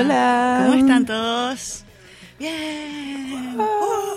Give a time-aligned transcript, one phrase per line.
[0.00, 0.62] Hola.
[0.66, 1.84] ¿Cómo están todos?
[2.38, 3.56] Bien.
[3.58, 4.16] Oh.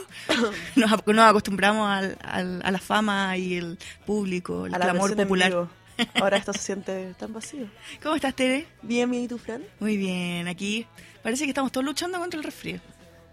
[0.76, 5.16] Nos, nos acostumbramos al, al- a la fama y el público, el A la clamor
[5.16, 5.68] popular.
[6.16, 7.68] Ahora esto se siente tan vacío.
[8.02, 8.66] ¿Cómo estás, Tere?
[8.82, 9.64] Bien, bien, ¿y tú, Fran?
[9.80, 10.48] Muy bien.
[10.48, 10.88] Aquí
[11.22, 12.80] parece que estamos todos luchando contra el resfrío.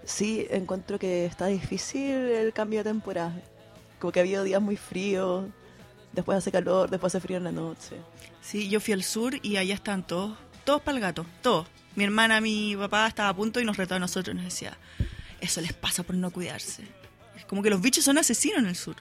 [0.05, 3.35] Sí, encuentro que está difícil el cambio de temporada.
[3.99, 5.45] Como que ha habido días muy fríos,
[6.13, 7.97] después hace calor, después hace frío en la noche.
[8.41, 11.67] Sí, yo fui al sur y allá están todos, todos para el gato, todos.
[12.01, 14.73] Mi hermana, mi papá estaba a punto y nos retó a nosotros y nos decía,
[15.39, 16.83] eso les pasa por no cuidarse.
[17.37, 18.97] Es como que los bichos son asesinos en el sur.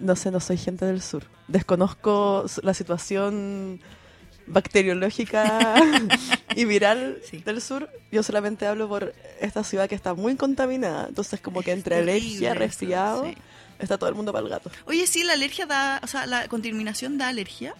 [0.00, 1.22] No sé, no soy gente del sur.
[1.46, 3.80] Desconozco la situación
[4.48, 5.76] bacteriológica
[6.56, 7.38] y viral Sí.
[7.38, 7.88] del sur.
[8.10, 11.06] Yo solamente hablo por esta ciudad que está muy contaminada.
[11.08, 13.36] Entonces, como que entre alergia, resfriado, sí.
[13.78, 14.72] está todo el mundo para el gato.
[14.86, 17.76] Oye, sí, la alergia da, o sea, la contaminación da alergia.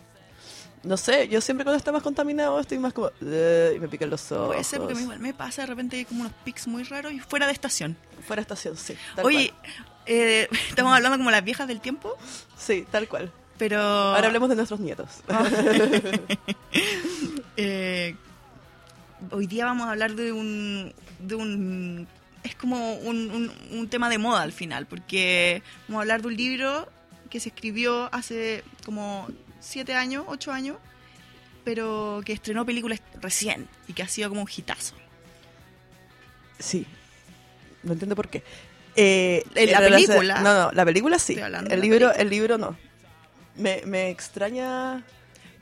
[0.89, 3.11] No sé, yo siempre cuando está más contaminado estoy más como...
[3.20, 4.48] Y me pican los ojos.
[4.48, 7.20] Puede ser porque igual me pasa de repente hay como unos pics muy raros y
[7.20, 7.97] fuera de estación.
[8.27, 8.95] Fuera estación, sí.
[9.14, 9.53] Tal Oye,
[10.06, 12.17] eh, estamos hablando como las viejas del tiempo,
[12.56, 13.30] Sí, tal cual.
[13.58, 13.78] pero...
[13.80, 15.08] Ahora hablemos de nuestros nietos.
[17.56, 18.14] Eh,
[19.33, 22.06] hoy día vamos a hablar de un, de un
[22.45, 26.28] es como un, un- un tema de moda al final, porque vamos a hablar de
[26.28, 26.89] un libro
[27.30, 29.28] que se escribió hace como
[29.69, 30.77] siete años, ocho años,
[31.64, 34.94] pero que estrenó películas recién y que ha sido como un hitazo.
[36.58, 36.86] Sí.
[37.83, 38.42] No entiendo por qué.
[38.96, 40.41] Eh, En la película.
[40.41, 41.34] No, no, la película sí.
[41.34, 42.12] El libro, película.
[42.12, 42.77] el libro no.
[43.56, 45.05] Me, me extraña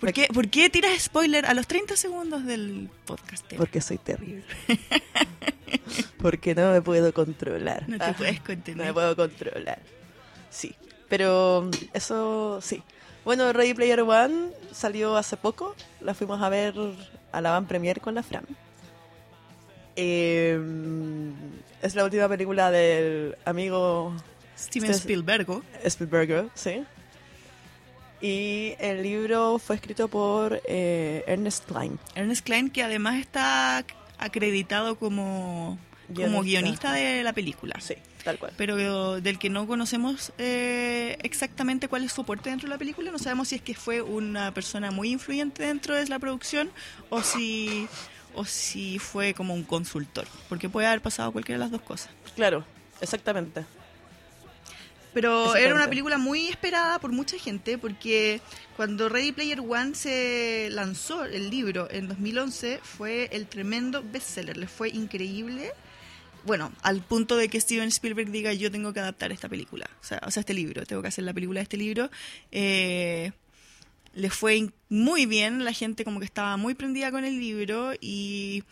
[0.01, 3.45] ¿Por qué, ¿Por qué tiras spoiler a los 30 segundos del podcast?
[3.57, 4.45] Porque soy terrible.
[6.19, 7.89] porque no me puedo controlar.
[7.89, 8.87] No te Ah, puedes No contener.
[8.87, 9.81] me puedo controlar.
[10.51, 10.75] Sí.
[11.09, 12.83] Pero mm, eso sí.
[13.27, 15.75] Bueno, Ready Player One salió hace poco.
[16.01, 16.75] La fuimos a ver
[17.33, 18.45] a la Van Premier con la Fran.
[19.97, 20.57] Eh,
[21.83, 24.15] es la última película del amigo
[24.57, 25.61] Steven Spielberg.
[25.83, 26.85] Spielberg, sí.
[28.21, 31.99] Y el libro fue escrito por eh, Ernest Klein.
[32.15, 33.85] Ernest Klein, que además está
[34.19, 35.81] acreditado como,
[36.15, 36.43] como Guionista.
[36.43, 37.75] guionista de la película.
[37.81, 38.53] Sí, tal cual.
[38.57, 43.11] Pero del que no conocemos eh, exactamente cuál es su aporte dentro de la película.
[43.13, 46.71] No sabemos si es que fue una persona muy influyente dentro de la producción
[47.09, 47.89] o si,
[48.35, 50.27] o si fue como un consultor.
[50.49, 52.11] Porque puede haber pasado cualquiera de las dos cosas.
[52.35, 52.65] Claro,
[53.01, 53.65] exactamente.
[55.15, 58.43] Pero era una película muy esperada por mucha gente porque
[58.77, 64.67] cuando Ready Player One se lanzó el libro en 2011 fue el tremendo bestseller, le
[64.67, 65.73] fue increíble.
[66.47, 70.05] Bueno, al punto de que Steven Spielberg diga yo tengo que adaptar esta película, o
[70.05, 72.11] sea, o sea este libro, tengo que hacer la película de este libro.
[72.53, 73.33] Eh,
[74.15, 78.63] le fue muy bien, la gente como que estaba muy prendida con el libro y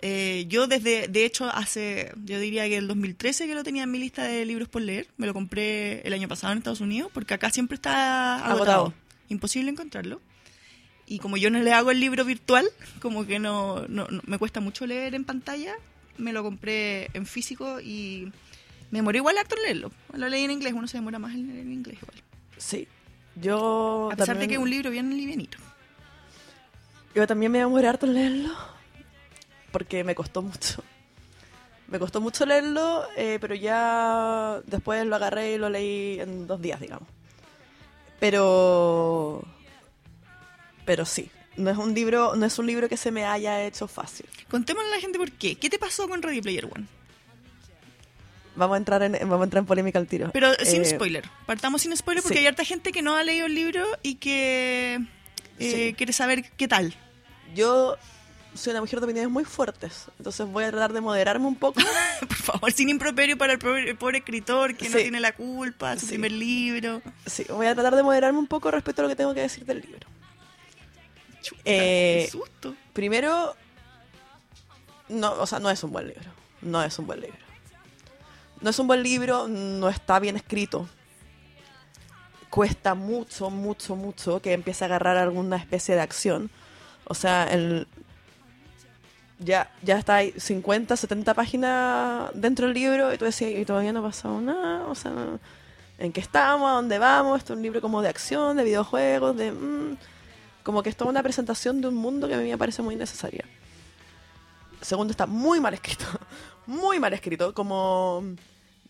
[0.00, 3.90] eh, yo desde, de hecho, hace, yo diría que el 2013 que lo tenía en
[3.90, 7.10] mi lista de libros por leer, me lo compré el año pasado en Estados Unidos,
[7.12, 8.94] porque acá siempre está agotado, Agotado.
[9.28, 10.20] imposible encontrarlo.
[11.06, 12.66] Y como yo no le hago el libro virtual,
[13.00, 15.74] como que no, no- no- me cuesta mucho leer en pantalla,
[16.18, 18.32] me lo compré en físico y
[18.90, 19.90] me demoré igual harto en leerlo.
[20.12, 22.22] Lo leí en inglés, uno se demora más en leer en inglés igual.
[22.56, 22.88] Sí.
[23.36, 25.58] Yo A pesar también, de que es un libro bien livianito.
[27.14, 28.54] Yo también me demoré harto en leerlo.
[29.70, 30.82] Porque me costó mucho.
[31.88, 36.60] Me costó mucho leerlo, eh, pero ya después lo agarré y lo leí en dos
[36.60, 37.08] días, digamos.
[38.20, 39.42] Pero.
[40.84, 41.30] Pero sí.
[41.58, 44.26] No es un libro, no es un libro que se me haya hecho fácil.
[44.50, 45.56] Contémosle a la gente por qué.
[45.56, 46.86] ¿Qué te pasó con Ready Player One?
[48.56, 50.30] Vamos a entrar en, vamos a entrar en polémica al tiro.
[50.32, 51.24] Pero sin Eh, spoiler.
[51.46, 52.40] Partamos sin spoiler porque sí.
[52.40, 55.00] hay harta gente que no ha leído el libro y que
[55.58, 55.94] eh, Sí.
[55.96, 56.94] quiere saber qué tal.
[57.54, 57.96] Yo
[58.54, 61.80] soy una mujer de opiniones muy fuertes, entonces voy a tratar de moderarme un poco.
[62.20, 65.96] Por favor, sin improperio para el pobre, el pobre escritor que no tiene la culpa,
[65.96, 67.00] su primer libro.
[67.26, 69.64] Sí, voy a tratar de moderarme un poco respecto a lo que tengo que decir
[69.64, 70.08] del libro.
[71.42, 72.74] Chuta, Eh, qué susto.
[72.92, 73.54] Primero,
[75.08, 76.30] no, o sea, no es un buen libro.
[76.62, 77.38] No es un buen libro.
[78.60, 80.88] No es un buen libro, no está bien escrito.
[82.50, 86.50] Cuesta mucho, mucho, mucho que empiece a agarrar alguna especie de acción.
[87.04, 87.86] O sea, el,
[89.38, 93.92] ya, ya está ahí 50, 70 páginas dentro del libro y tú decías, y todavía
[93.92, 94.86] no ha pasado nada.
[94.88, 95.12] O sea,
[95.98, 96.68] ¿en qué estamos?
[96.68, 97.38] ¿A dónde vamos?
[97.38, 99.52] Esto es un libro como de acción, de videojuegos, de...
[99.52, 99.96] mm,
[100.68, 102.94] como que es toda una presentación de un mundo que a mí me parece muy
[102.94, 103.42] necesaria.
[104.82, 106.04] Segundo, está muy mal escrito.
[106.66, 107.54] Muy mal escrito.
[107.54, 108.22] Como.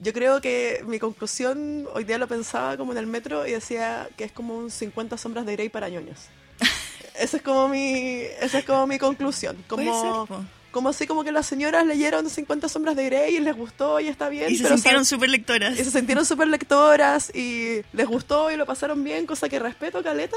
[0.01, 4.09] Yo creo que mi conclusión, hoy día lo pensaba como en el metro y decía
[4.17, 6.19] que es como un 50 sombras de Grey para ñoños.
[7.15, 9.57] Esa es como mi, esa es como mi conclusión.
[9.69, 10.27] Como,
[10.73, 14.09] como así como que las señoras leyeron 50 sombras de Grey y les gustó y
[14.09, 14.51] está bien.
[14.51, 15.79] Y se sintieron súper lectoras.
[15.79, 20.03] y se sintieron súper lectoras y les gustó y lo pasaron bien, cosa que respeto,
[20.03, 20.37] Caleta.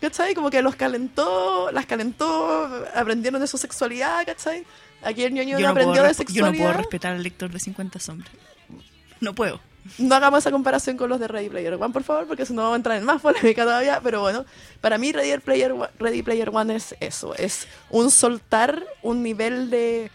[0.00, 0.34] ¿Cachai?
[0.34, 4.64] Como que los calentó, las calentó, aprendieron de su sexualidad, ¿cachai?
[5.02, 6.52] Aquí el ñoño Yo no aprendió de resp- yo sexualidad.
[6.52, 8.30] no puedo respetar al lector de 50 sombras.
[9.20, 9.60] No puedo.
[9.96, 12.62] No hagamos esa comparación con los de Ready Player One, por favor, porque si no
[12.62, 14.00] vamos a entrar en más polémica todavía.
[14.02, 14.44] Pero bueno,
[14.80, 19.70] para mí Ready Player, One- Ready Player One es eso, es un soltar un nivel
[19.70, 20.10] de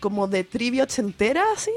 [0.00, 1.70] como de trivia ochentera, así,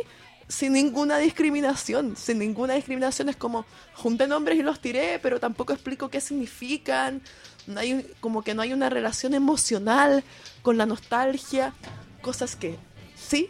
[0.48, 2.16] sin ninguna discriminación.
[2.16, 7.22] Sin ninguna discriminación es como junté nombres y los tiré, pero tampoco explico qué significan.
[7.68, 10.24] No hay, como que no hay una relación emocional
[10.62, 11.74] con la nostalgia,
[12.22, 12.78] cosas que
[13.16, 13.50] sí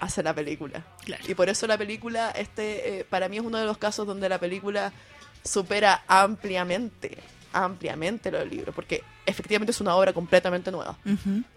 [0.00, 0.84] hace la película.
[1.04, 1.24] Claro.
[1.26, 4.28] Y por eso la película, este, eh, para mí es uno de los casos donde
[4.28, 4.92] la película
[5.44, 7.18] supera ampliamente,
[7.52, 10.96] ampliamente lo del libro, porque efectivamente es una obra completamente nueva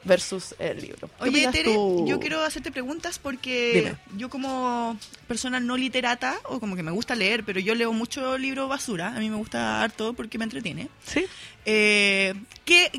[0.03, 1.09] versus el libro.
[1.21, 2.05] ¿Qué Oye, Tere, tú?
[2.07, 3.97] yo quiero hacerte preguntas porque Dime.
[4.17, 4.97] yo como
[5.27, 9.15] persona no literata, o como que me gusta leer, pero yo leo mucho libro basura,
[9.15, 10.89] a mí me gusta harto porque me entretiene.
[11.05, 11.25] Sí.
[11.65, 12.33] Eh,
[12.65, 12.91] ¿qué,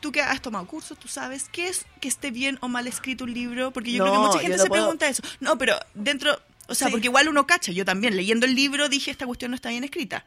[0.00, 3.24] tú que has tomado cursos, tú sabes, ¿qué es que esté bien o mal escrito
[3.24, 3.70] un libro?
[3.70, 5.22] Porque yo creo que mucha gente se puedo- pregunta eso.
[5.40, 6.38] No, pero dentro,
[6.68, 6.92] o sea, Sí.
[6.92, 9.84] porque igual uno cacha, yo también leyendo el libro dije, esta cuestión no está bien
[9.84, 10.24] escrita.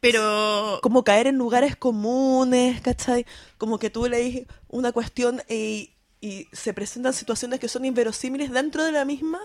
[0.00, 0.80] Pero...
[0.82, 3.24] Como caer en lugares comunes, ¿cachai?
[3.58, 8.84] Como que tú lees una cuestión y, y se presentan situaciones que son inverosímiles dentro
[8.84, 9.40] de la misma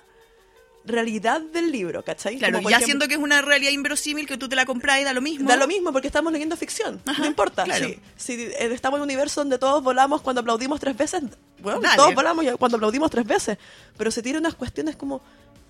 [0.85, 2.37] realidad del libro, ¿cachai?
[2.37, 4.99] Claro, Como, ya ejemplo- siendo que es una realidad inverosímil que tú te la compras
[4.99, 5.47] y da lo mismo.
[5.47, 7.01] Da lo mismo porque estamos leyendo ficción.
[7.05, 7.63] Ajá, no importa.
[7.65, 7.87] claro.
[7.87, 11.21] Si, si, eh, estamos en un universo donde todos volamos cuando aplaudimos tres veces,
[11.61, 11.97] bueno, Dale.
[11.97, 13.57] todos volamos cuando aplaudimos tres veces.
[13.97, 15.21] Pero se tiran unas cuestiones como,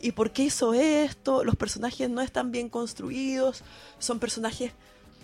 [0.02, 1.44] ¿y por qué hizo esto?
[1.44, 3.64] Los personajes no están bien construidos.
[4.00, 4.72] Son personajes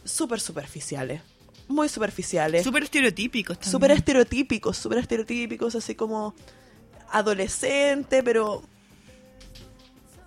[0.03, 1.21] súper superficiales.
[1.67, 2.63] Muy superficiales.
[2.63, 3.71] Súper estereotípicos también.
[3.71, 6.35] Súper estereotípicos, súper estereotípicos, así como
[7.09, 8.61] adolescente, pero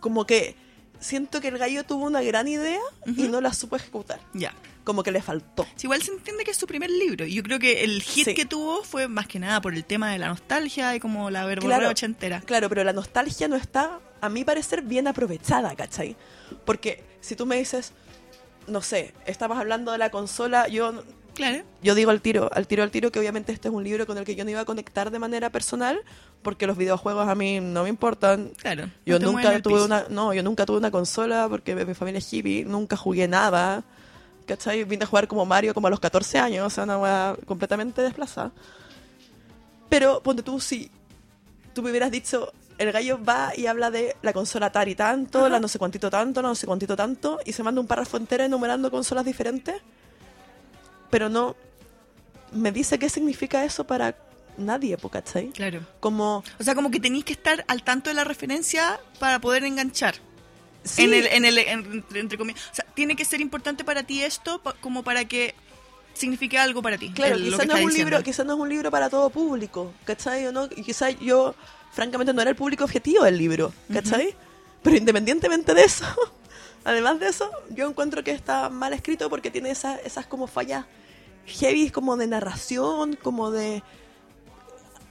[0.00, 0.56] como que
[1.00, 4.20] siento que el gallo tuvo una gran idea y no la supo ejecutar.
[4.34, 4.54] Ya.
[4.84, 5.64] Como que le faltó.
[5.76, 7.26] Sí, igual se entiende que es su primer libro.
[7.26, 8.34] Y yo creo que el hit Sí.
[8.34, 11.44] que tuvo fue más que nada por el tema de la nostalgia y como la
[11.44, 11.90] verborrea Claro.
[11.90, 12.40] ochentera.
[12.40, 16.16] Claro, pero la nostalgia no está, a mi parecer, bien aprovechada, ¿cachai?
[16.64, 17.92] Porque si tú me dices,
[18.66, 21.04] no sé, estabas hablando de la consola, yo
[21.38, 21.62] Claro.
[21.82, 24.18] yo digo al tiro, al tiro, al tiro, que obviamente este es un libro con
[24.18, 26.00] el que yo no iba a conectar de manera personal,
[26.42, 28.50] porque los videojuegos a mí no me importan.
[28.56, 28.90] Claro.
[29.06, 32.32] Yo no nunca tuve una, no, yo nunca tuve una consola porque mi familia es
[32.32, 33.84] hippie, nunca jugué nada.
[34.46, 34.82] ¿Cachai?
[34.82, 38.02] Vine a jugar como Mario como a los 14 años, o sea, una weá completamente
[38.02, 38.50] desplazada.
[39.88, 40.90] Pero ponte tú, si
[41.74, 45.48] tú me hubieras dicho, el gallo va y habla de la consola Atari tanto, Ajá.
[45.48, 48.16] la no sé cuantito tanto, la no sé cuantito tanto, y se manda un párrafo
[48.16, 49.76] entero enumerando consolas diferentes,
[51.10, 51.56] pero no
[52.52, 54.16] me dice qué significa eso para
[54.56, 55.48] nadie, ¿cachai?
[55.50, 55.80] Claro.
[56.00, 59.64] Como, O sea, como que tenéis que estar al tanto de la referencia para poder
[59.64, 60.16] enganchar.
[60.84, 62.60] sí, En el, en el, en- entre, comillas.
[62.72, 65.54] O sea, tiene que ser importante para ti esto pa- como para que
[66.14, 67.10] signifique algo para ti.
[67.12, 70.46] Claro, quizás no, es un libro, quizás no es un libro para todo público, ¿cachai?
[70.46, 70.68] O no?
[70.68, 71.54] Quizás yo,
[71.92, 74.34] francamente, no era el público objetivo del libro, ¿cachai?
[74.82, 76.04] Pero independientemente de eso,
[76.88, 80.86] además de eso, yo encuentro que está mal escrito porque tiene esas, esas como fallas
[81.46, 83.82] heavy, como de narración, como de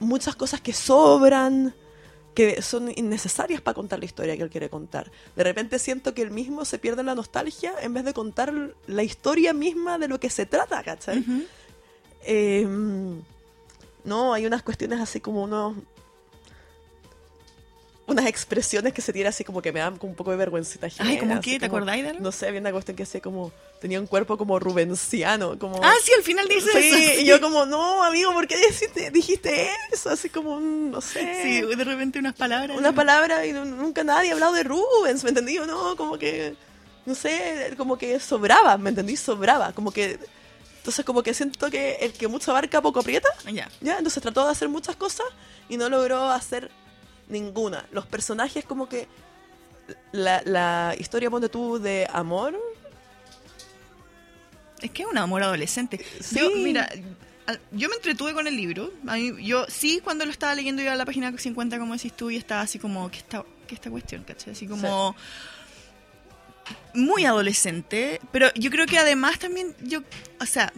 [0.00, 1.74] muchas cosas que sobran,
[2.34, 5.10] que son innecesarias para contar la historia que él quiere contar.
[5.36, 8.52] De repente siento que él mismo se pierde en la nostalgia en vez de contar
[8.86, 11.24] la historia misma de lo que se trata, ¿cachai?
[12.22, 12.66] Eh,
[14.04, 15.76] no, hay unas cuestiones así como unos.
[18.08, 20.86] Unas expresiones que se tiran así como que me dan un poco de vergüencita.
[20.86, 21.58] Ay, ajena, ¿cómo así qué?
[21.60, 22.22] ¿Te acordáis de algo?
[22.22, 23.52] No sé, había una cuestión que hacía como.
[23.80, 25.58] Tenía un cuerpo como rubenciano.
[25.58, 27.20] Como, Ah, sí, al final dice Sí, eso.
[27.20, 30.10] y yo como, no, amigo, ¿por qué dijiste, dijiste eso?
[30.10, 31.42] Así como, mm, no sé.
[31.42, 32.76] Sí, de repente unas palabras.
[32.78, 35.58] una palabra y no- nunca nadie ha hablado de Rubens, ¿me entendí?
[35.58, 36.54] o No, como que,
[37.04, 39.16] no sé, como que sobraba, ¿me entendí?
[39.16, 40.18] Sobraba, como que,
[40.78, 43.68] entonces como que siento que el que mucho abarca poco aprieta, Ya.
[43.82, 43.98] ¿ya?
[43.98, 45.26] Entonces trató de hacer muchas cosas
[45.68, 46.70] y no logró hacer
[47.28, 47.86] ninguna.
[47.92, 49.06] Los personajes como que,
[50.12, 52.58] la, la historia, ponte tú, de amor,
[54.80, 55.98] Es que es un amor adolescente.
[56.20, 56.38] Sí.
[56.38, 56.88] Yo, mira,
[57.72, 58.92] yo me entretuve con el libro.
[59.06, 62.12] A mí- yo sí, cuando lo estaba leyendo, iba a la página 50, como decís
[62.12, 64.22] tú, y estaba así como, ¿qué esta, qué esta cuestión?
[64.24, 64.52] ¿Cachai?
[64.52, 65.16] Así como.
[66.94, 68.20] Muy adolescente.
[68.32, 70.00] Pero yo creo que además también, yo.
[70.40, 70.72] O sea.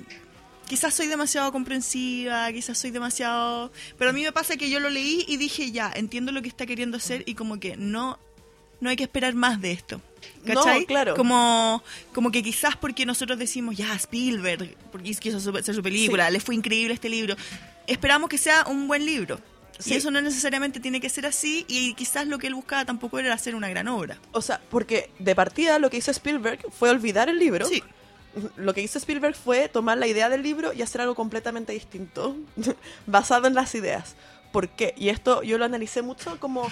[0.71, 3.73] Quizás soy demasiado comprensiva, quizás soy demasiado...
[3.99, 6.49] Pero a mí me pasa que yo lo leí y dije, ya, entiendo lo que
[6.49, 8.21] está queriendo hacer y como que no
[8.79, 10.01] no hay que esperar más de esto.
[10.47, 10.83] ¿Cachai?
[10.83, 11.17] No, claro.
[11.17, 11.83] Como,
[12.15, 16.33] como que quizás porque nosotros decimos, ya, Spielberg, porque quiso hacer su película, Sí.
[16.35, 17.35] le fue increíble este libro,
[17.89, 19.41] esperamos que sea un buen libro.
[19.81, 19.95] Sí.
[19.95, 23.19] Y eso no necesariamente tiene que ser así, y quizás lo que él buscaba tampoco
[23.19, 24.19] era hacer una gran obra.
[24.31, 27.67] O sea, porque de partida lo que hizo Spielberg fue olvidar el libro.
[27.67, 27.83] Sí.
[28.57, 32.37] Lo que hizo Spielberg fue tomar la idea del libro y hacer algo completamente distinto,
[33.07, 34.15] basado en las ideas.
[34.53, 34.95] ¿Por qué?
[34.97, 36.69] Y esto yo lo analicé mucho como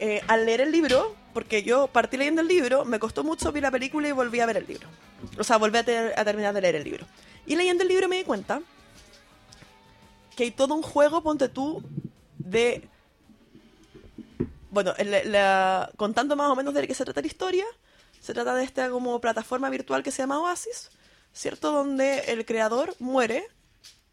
[0.00, 3.62] eh, al leer el libro, porque yo partí leyendo el libro, me costó mucho ver
[3.62, 4.88] la película y volví a ver el libro.
[5.38, 7.06] O sea, volví a, ter- a terminar de leer el libro.
[7.46, 8.60] Y leyendo el libro me di cuenta
[10.36, 11.82] que hay todo un juego, ponte tú,
[12.38, 12.88] de...
[14.70, 17.64] Bueno, el- la- contando más o menos de qué se trata la historia,
[18.22, 20.90] se trata de esta como plataforma virtual que se llama Oasis,
[21.32, 21.72] ¿cierto?
[21.72, 23.44] Donde el creador muere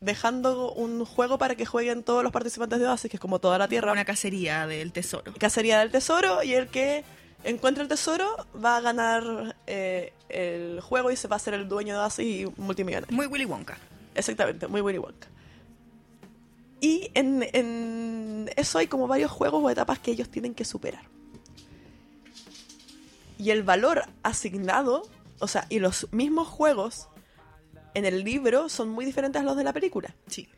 [0.02, 3.60] dejando un juego para que jueguen todos los participantes de Oasis, que es como toda
[3.60, 5.32] la Tierra, Una cacería del tesoro.
[5.38, 7.04] cacería del tesoro, y el que
[7.44, 11.70] encuentre el tesoro va a ganar eh, el juego y se va a ser el
[11.70, 13.16] dueño de Oasis y multimillonario.
[13.16, 13.78] Muy Willy Wonka.
[14.16, 15.28] Exactamente, muy Willy Wonka.
[16.82, 21.04] Y en, en eso hay como varios juegos o etapas que ellos tienen que superar.
[23.40, 27.08] Y el valor asignado, o sea, y los mismos juegos
[27.96, 30.14] en el libro son muy diferentes a los de la película.
[30.28, 30.50] Sí.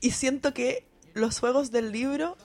[0.00, 2.36] Y siento que los juegos del libro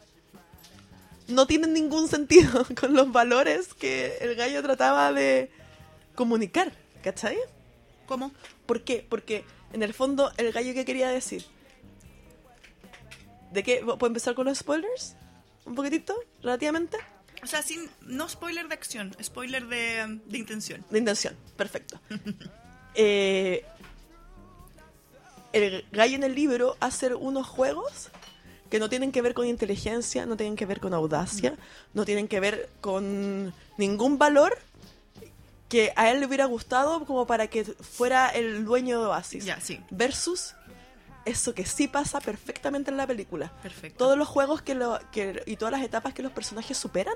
[1.27, 5.49] no tienen ningún sentido con los valores que el gallo trataba de
[6.13, 7.37] comunicar, ¿cachai?
[8.05, 8.31] ¿Cómo?
[8.65, 9.05] ¿Por qué?
[9.07, 11.45] Porque en el fondo el gallo que quería decir.
[13.51, 13.81] ¿De qué?
[13.81, 15.15] ¿Puedo empezar con los spoilers?
[15.65, 16.15] ¿Un poquitito?
[16.41, 16.97] ¿Relativamente?
[17.43, 20.83] O sea, sin, no spoiler de acción, spoiler de, de intención.
[20.89, 21.99] De intención, perfecto.
[22.95, 23.65] Eh,
[25.51, 28.09] el gallo en el libro hace unos juegos
[28.69, 31.55] que no tienen que ver con inteligencia, no tienen que ver con audacia,
[31.95, 34.55] no tienen que ver con ningún valor
[35.69, 39.43] que a él le hubiera gustado como para que fuera el dueño de Oasis.
[39.43, 39.79] Ya, sí.
[39.89, 40.53] Versus
[41.25, 43.51] eso que sí pasa perfectamente en la película.
[43.61, 43.97] Perfecto.
[43.97, 47.15] Todos los juegos que lo, que, y todas las etapas que los personajes superan,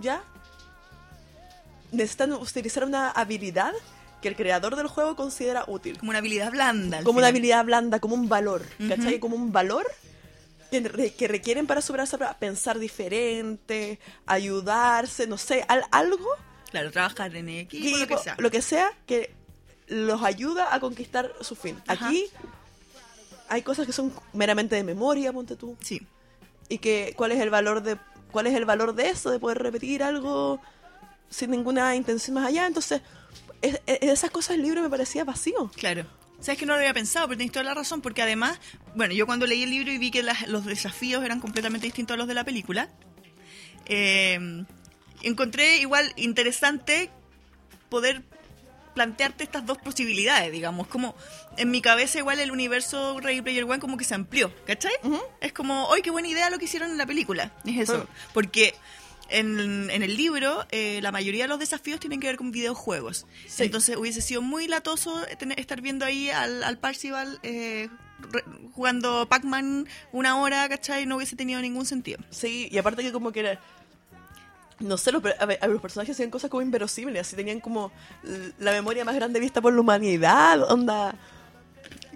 [0.00, 0.22] ¿ya?
[1.90, 3.72] Necesitan utilizar una habilidad
[4.22, 5.98] que el creador del juego considera útil.
[5.98, 7.02] Como una habilidad blanda.
[7.02, 9.18] Como una habilidad blanda, como un valor, ¿cachai?
[9.18, 9.84] Como un valor
[10.70, 12.38] que, re- que requieren para superar esa prueba.
[12.38, 16.28] Pensar diferente, ayudarse, no sé, al- algo
[16.70, 18.36] Claro, trabajar en equipo, lo que sea.
[18.38, 19.34] lo que sea que
[19.88, 21.78] los ayuda a conquistar su fin.
[21.86, 22.06] Ajá.
[22.06, 22.26] Aquí
[23.48, 25.76] hay cosas que son meramente de memoria, ponte tú.
[25.80, 26.06] Sí.
[26.68, 27.96] Y que cuál es el valor de
[28.30, 30.58] cuál es el valor de eso, de poder repetir algo
[31.28, 32.66] sin ninguna intención más allá.
[32.66, 33.02] Entonces,
[33.60, 35.70] es- esas cosas el libro me parecía vacío.
[35.76, 36.06] Claro.
[36.40, 38.58] Sabes que no lo había pensado, pero tienes toda la razón, porque además,
[38.96, 42.14] bueno, yo cuando leí el libro y vi que las- los desafíos eran completamente distintos
[42.14, 42.88] a los de la película,
[43.86, 44.64] eh,
[45.22, 47.10] encontré igual interesante
[47.88, 48.22] poder
[48.94, 51.14] plantearte estas dos posibilidades, digamos, como
[51.56, 54.92] en mi cabeza igual el universo Ready Player One como que se amplió, ¿cachai?
[55.40, 57.50] Es como, ¡ay, qué buena idea lo que hicieron en la película!
[57.64, 58.74] Es eso, porque
[59.28, 63.26] en, en el libro eh, la mayoría de los desafíos tienen que ver con videojuegos.
[63.46, 63.62] Sí.
[63.64, 67.88] Entonces hubiese sido muy latoso tener- estar viendo ahí al, al Parcival eh,
[68.30, 71.06] re- jugando Pac-Man una hora, ¿cachai?
[71.06, 72.18] No hubiese tenido ningún sentido.
[72.30, 73.60] Sí, y aparte que como que era-
[74.80, 77.92] no sé, los, a ver, los personajes hacían cosas como inverosímiles, así tenían como
[78.58, 81.14] la memoria más grande vista por la humanidad, onda.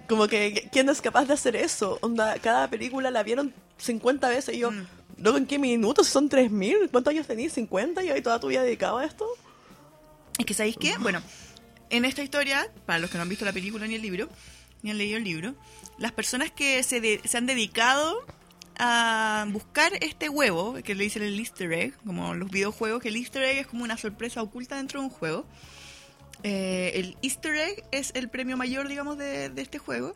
[0.07, 1.97] Como que, ¿quién es capaz de hacer eso?
[2.01, 4.85] Onda, cada película la vieron 50 veces y yo, Mm.
[5.19, 6.07] luego, ¿en qué minutos?
[6.07, 6.89] ¿Son 3.000?
[6.89, 7.55] ¿Cuántos años tenías?
[7.57, 8.05] ¿50?
[8.05, 9.27] ¿Y hoy toda tu vida dedicado a esto?
[10.37, 10.97] Es que, ¿sabéis qué?
[10.99, 11.21] Bueno,
[11.89, 14.29] en esta historia, para los que no han visto la película ni el libro,
[14.81, 15.55] ni han leído el libro,
[15.97, 18.23] las personas que se, de- se han dedicado
[18.79, 23.15] a buscar este huevo, que le dicen el easter egg, como los videojuegos, que el
[23.15, 25.45] easter egg es como una sorpresa oculta dentro de un juego.
[26.43, 30.15] Eh, el easter egg es el premio mayor, digamos, de, este juego.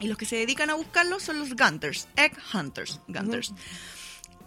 [0.00, 3.52] Y los que se dedican a buscarlo son los Gunters, Egg Hunters, Gunters.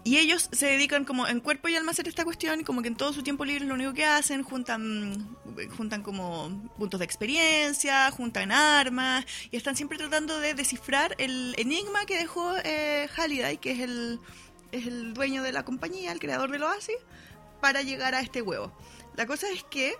[0.05, 2.81] Y ellos se dedican como en cuerpo y alma a hacer esta cuestión, y como
[2.81, 5.37] que en todo su tiempo libre lo único que hacen, juntan,
[5.77, 12.05] juntan como puntos de experiencia, juntan armas, y están siempre tratando de descifrar el enigma
[12.05, 14.19] que dejó eh, Halliday, que es el,
[14.73, 16.97] es el dueño de la compañía, el creador del Oasis,
[17.61, 18.77] para llegar a este huevo.
[19.15, 19.95] La cosa es que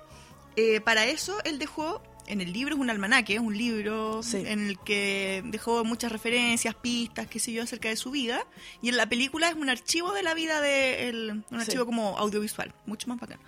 [0.57, 4.43] eh, para eso él dejó, en el libro es un almanaque, es un libro Sí.
[4.45, 8.45] en el que dejó muchas referencias, pistas, qué sé yo, acerca de su vida.
[8.81, 11.55] Y en la película es un archivo de la vida de él, un Sí.
[11.65, 13.39] archivo como audiovisual, mucho más bacán.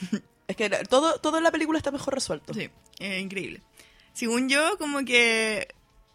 [0.48, 2.52] Es que todo, todo en la película está mejor resuelto.
[2.54, 3.62] Sí, eh, increíble.
[4.12, 5.68] Según yo, como que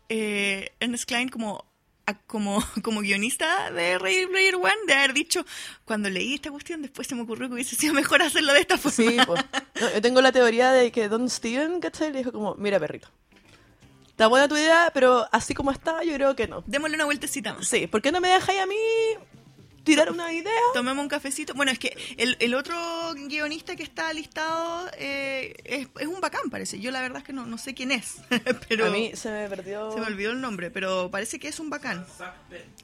[0.09, 1.63] eh, Ernest Klein como
[2.05, 5.45] a- como, como guionista de Ready Player One, de haber dicho,
[5.85, 8.77] cuando leí esta cuestión, después se me ocurrió que hubiese sido mejor hacerlo de esta
[8.77, 8.95] forma.
[8.95, 9.43] Sí, pues.
[9.81, 12.11] No, yo tengo la teoría de que Don Steven, ¿cachai?
[12.11, 13.09] Le dijo como, mira perrito.
[14.07, 16.63] Está buena tu idea, pero así como está, yo creo que no.
[16.65, 17.67] Démosle una vueltecita más.
[17.67, 18.75] Sí, ¿por qué no me dejáis a mí
[19.85, 20.51] tirar una idea?
[20.73, 21.53] Tomemos un cafecito.
[21.53, 22.75] Bueno, es que el, el otro
[23.15, 26.79] guionista que está listado eh, es, es un bacán, parece.
[26.81, 28.15] Yo la verdad es que no, no sé quién es,
[28.67, 29.91] pero A mí se me perdió.
[29.93, 32.05] se me olvidó el nombre, pero parece que es un bacán.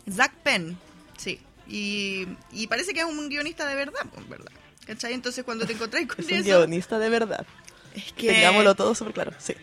[0.09, 0.77] Zach Penn,
[1.17, 1.41] sí.
[1.67, 4.51] Y, y parece que es un guionista de verdad, pues, ¿verdad?
[4.85, 5.13] ¿Cachai?
[5.13, 6.43] Entonces cuando te encontráis con Es un eso...
[6.43, 7.45] guionista de verdad.
[7.93, 8.27] Es que...
[8.31, 9.33] Tengámoslo todo súper claro.
[9.37, 9.53] Sí.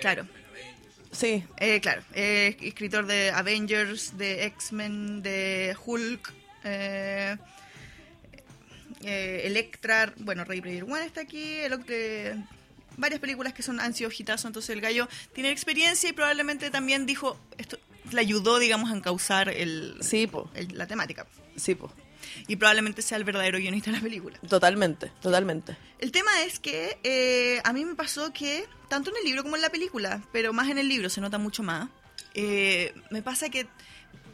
[0.00, 0.26] Claro.
[1.18, 1.42] Sí.
[1.56, 6.32] Eh, claro, eh, escritor de Avengers, de X-Men, de Hulk,
[6.62, 7.36] eh,
[9.02, 12.36] eh, Electra, bueno, Ray Player One está aquí, el, eh,
[12.96, 17.04] varias películas que son han sido hitazos, entonces el gallo tiene experiencia y probablemente también
[17.04, 17.78] dijo, esto
[18.12, 20.48] le ayudó, digamos, a encauzar el, Sí, po.
[20.54, 21.26] el- la temática.
[21.56, 21.92] Sí, po.
[22.46, 24.38] Y probablemente sea el verdadero guionista de la película.
[24.48, 25.76] Totalmente, totalmente.
[25.98, 29.56] El tema es que eh, a mí me pasó que, tanto en el libro como
[29.56, 31.88] en la película, pero más en el libro se nota mucho más,
[32.34, 33.66] eh, me pasa que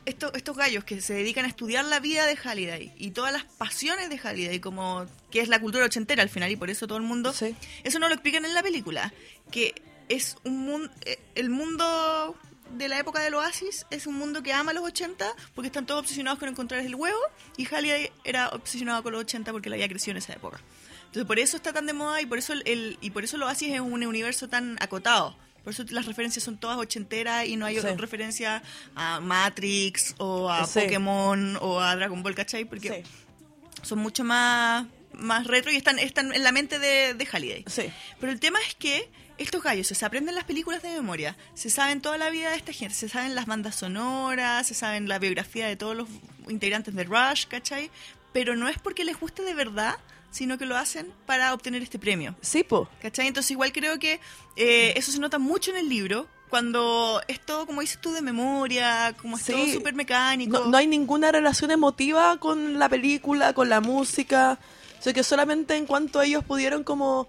[0.04, 3.44] esto- estos gallos que se dedican a estudiar la vida de Halliday y todas las
[3.44, 6.98] pasiones de Halliday, como que es la cultura ochentera al final y por eso todo
[6.98, 7.54] el mundo, Sí.
[7.84, 9.14] eso no lo explican en la película,
[9.50, 9.74] que
[10.10, 10.90] es un mundo,
[11.34, 12.36] el mundo
[12.74, 16.00] de la época del Oasis es un mundo que ama los 80 porque están todos
[16.00, 17.18] obsesionados con encontrar el huevo
[17.56, 20.60] y Halliday era obsesionado con los 80 porque le había crecido en esa época.
[21.06, 23.36] Entonces por eso está tan de moda y por eso el, el- y por eso
[23.36, 25.36] lo Oasis es un universo tan acotado.
[25.62, 27.86] Por eso las referencias son todas ochenteras y no hay Sí.
[27.96, 28.62] referencia
[28.94, 30.80] a Matrix o a Sí.
[30.80, 32.64] Pokémon o a Dragon Ball, ¿cachai?
[32.66, 33.82] Porque Sí.
[33.82, 37.64] son mucho más, más retro y están, están en la mente de, de Halliday.
[37.68, 37.84] Sí.
[38.20, 42.00] Pero el tema es que estos gallos se aprenden las películas de memoria, se saben
[42.00, 45.66] toda la vida de esta gente, se saben las bandas sonoras, se saben la biografía
[45.66, 46.08] de todos los
[46.48, 47.90] integrantes de Rush, ¿cachai?
[48.32, 49.96] Pero no es porque les guste de verdad,
[50.30, 52.34] sino que lo hacen para obtener este premio.
[52.40, 52.88] Sí, po.
[53.00, 53.26] ¿Cachai?
[53.28, 54.20] Entonces igual creo que
[54.56, 58.22] eh, eso se nota mucho en el libro, cuando es todo, como dices tú, de
[58.22, 59.52] memoria, como es Sí.
[59.52, 60.58] todo súper mecánico.
[60.60, 64.58] No, no hay ninguna relación emotiva con la película, con la música.
[65.00, 67.26] O sea, que solamente en cuanto ellos pudieron como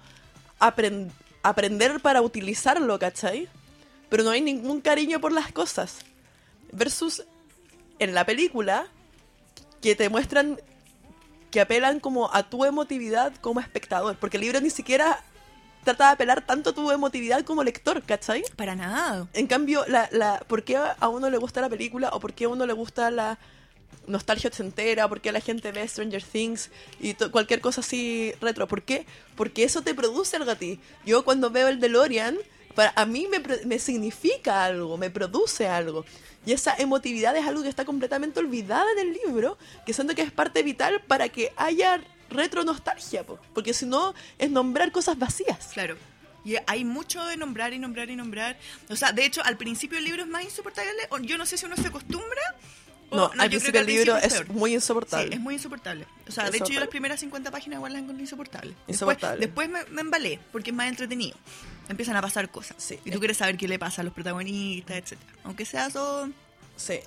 [0.59, 1.09] apren-
[1.49, 3.47] aprender para utilizarlo, ¿cachai?
[4.09, 5.99] Pero no hay ningún cariño por las cosas.
[6.71, 7.23] Versus
[7.99, 8.87] en la película,
[9.81, 10.59] que te muestran
[11.51, 14.17] que apelan como a tu emotividad como espectador.
[14.17, 15.23] Porque el libro ni siquiera
[15.83, 18.43] trata de apelar tanto a tu emotividad como lector, ¿cachai?
[18.55, 19.27] Para nada.
[19.33, 22.45] En cambio, la, la, ¿por qué a uno le gusta la película o por qué
[22.45, 23.37] a uno le gusta la
[24.07, 25.07] nostalgia ochentera?
[25.07, 28.67] ¿Por qué la gente ve Stranger Things y cualquier cosa así retro?
[28.67, 29.05] ¿Por qué?
[29.35, 30.79] Porque eso te produce algo a ti.
[31.05, 32.37] Yo cuando veo el DeLorean,
[32.75, 33.27] para, a mí
[33.65, 36.05] me, significa algo, me produce algo.
[36.45, 40.21] Y esa emotividad es algo que está completamente olvidada en el libro, que siento que
[40.21, 43.39] es parte vital para que haya retro nostalgia, po.
[43.53, 45.69] porque si no es nombrar cosas vacías.
[45.73, 45.95] Claro.
[46.43, 48.55] Y hay mucho de nombrar y nombrar y nombrar.
[48.89, 50.91] O sea, de hecho, al principio el libro es más insoportable.
[51.23, 52.55] yo no sé si uno se acostumbra.
[53.11, 54.49] No, al yo creo principio que el libro es peor.
[54.49, 55.27] muy insoportable.
[55.27, 56.05] Sí, es muy insoportable.
[56.27, 58.75] O sea, de Es hecho, yo las primeras 50 páginas igual las encontré insoportables.
[58.87, 59.39] Insoportable.
[59.45, 61.37] Después, después me, me embalé, porque es más entretenido.
[61.87, 62.77] Empiezan a pasar cosas.
[62.79, 62.99] Sí.
[63.05, 66.29] Y tú quieres saber qué le pasa a los protagonistas, etcétera Aunque sea todo...
[66.77, 66.99] Sí.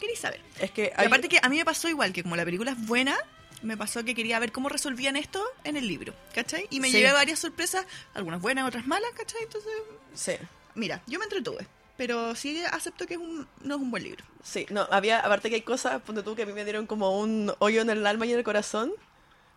[0.00, 0.40] Queréis saber.
[0.58, 2.72] Es que Y hay- aparte que a mí me pasó igual, que como la película
[2.72, 3.16] es buena,
[3.62, 6.66] me pasó que quería ver cómo resolvían esto en el libro, ¿cachai?
[6.70, 6.96] Y me Sí.
[6.96, 9.42] llevé varias sorpresas, algunas buenas, otras malas, ¿cachai?
[9.44, 9.70] Entonces,
[10.14, 10.32] Sí,
[10.74, 14.24] mira, yo me entretuve, pero sí acepto que es un, no es un buen libro.
[14.42, 14.66] sí.
[14.70, 17.52] No, había, aparte que hay cosas, ponte tú, que a mí me dieron como un
[17.58, 18.92] hoyo en el alma y en el corazón.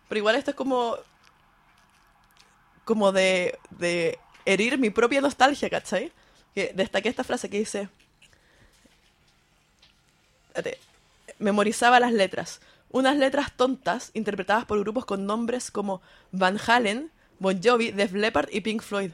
[0.08, 0.96] Pero igual esto es como.
[2.84, 3.58] como de.
[3.70, 6.12] de herir mi propia nostalgia, ¿cachai?
[6.54, 7.88] Que destaqué esta frase que dice.
[11.38, 12.60] memorizaba las letras.
[12.90, 18.48] Unas letras tontas interpretadas por grupos con nombres como Van Halen, Bon Jovi, Def Leppard
[18.52, 19.10] y Pink Floyd.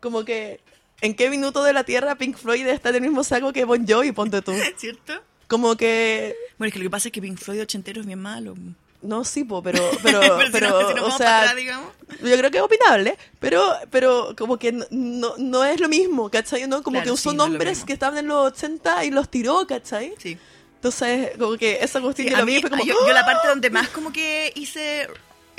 [0.00, 0.60] Como que,
[1.00, 3.86] ¿en qué minuto de la Tierra Pink Floyd está en el mismo saco que Bon
[3.86, 4.52] Jovi, ponte tú?
[4.76, 5.14] ¿Cierto?
[5.46, 8.20] Como que, Bueno, es que lo que pasa es que Pink Floyd ochentero es bien
[8.20, 8.54] malo.
[9.00, 11.90] no, sí, po, pero, pero, Pero si pero, no- si nos o sea, atrás, digamos.
[12.22, 16.28] yo creo que es opinable, pero, pero como que no, no, no es lo mismo,
[16.30, 16.66] ¿cachai?
[16.66, 16.82] ¿No?
[16.82, 19.66] Como Claro, que usó sí, no nombres que estaban en los 80 y los tiró,
[19.66, 20.14] ¿cachai?
[20.18, 20.36] Sí.
[20.74, 23.06] Entonces, como que esa cuestión Sí, lo mí, fue como, yo, ¡Ah!
[23.08, 25.08] yo la parte donde más como que hice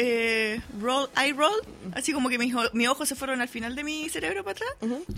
[0.02, 1.60] eh, roll, eye roll,
[1.94, 4.70] así como que mis, mis ojos se fueron al final de mi cerebro para atrás,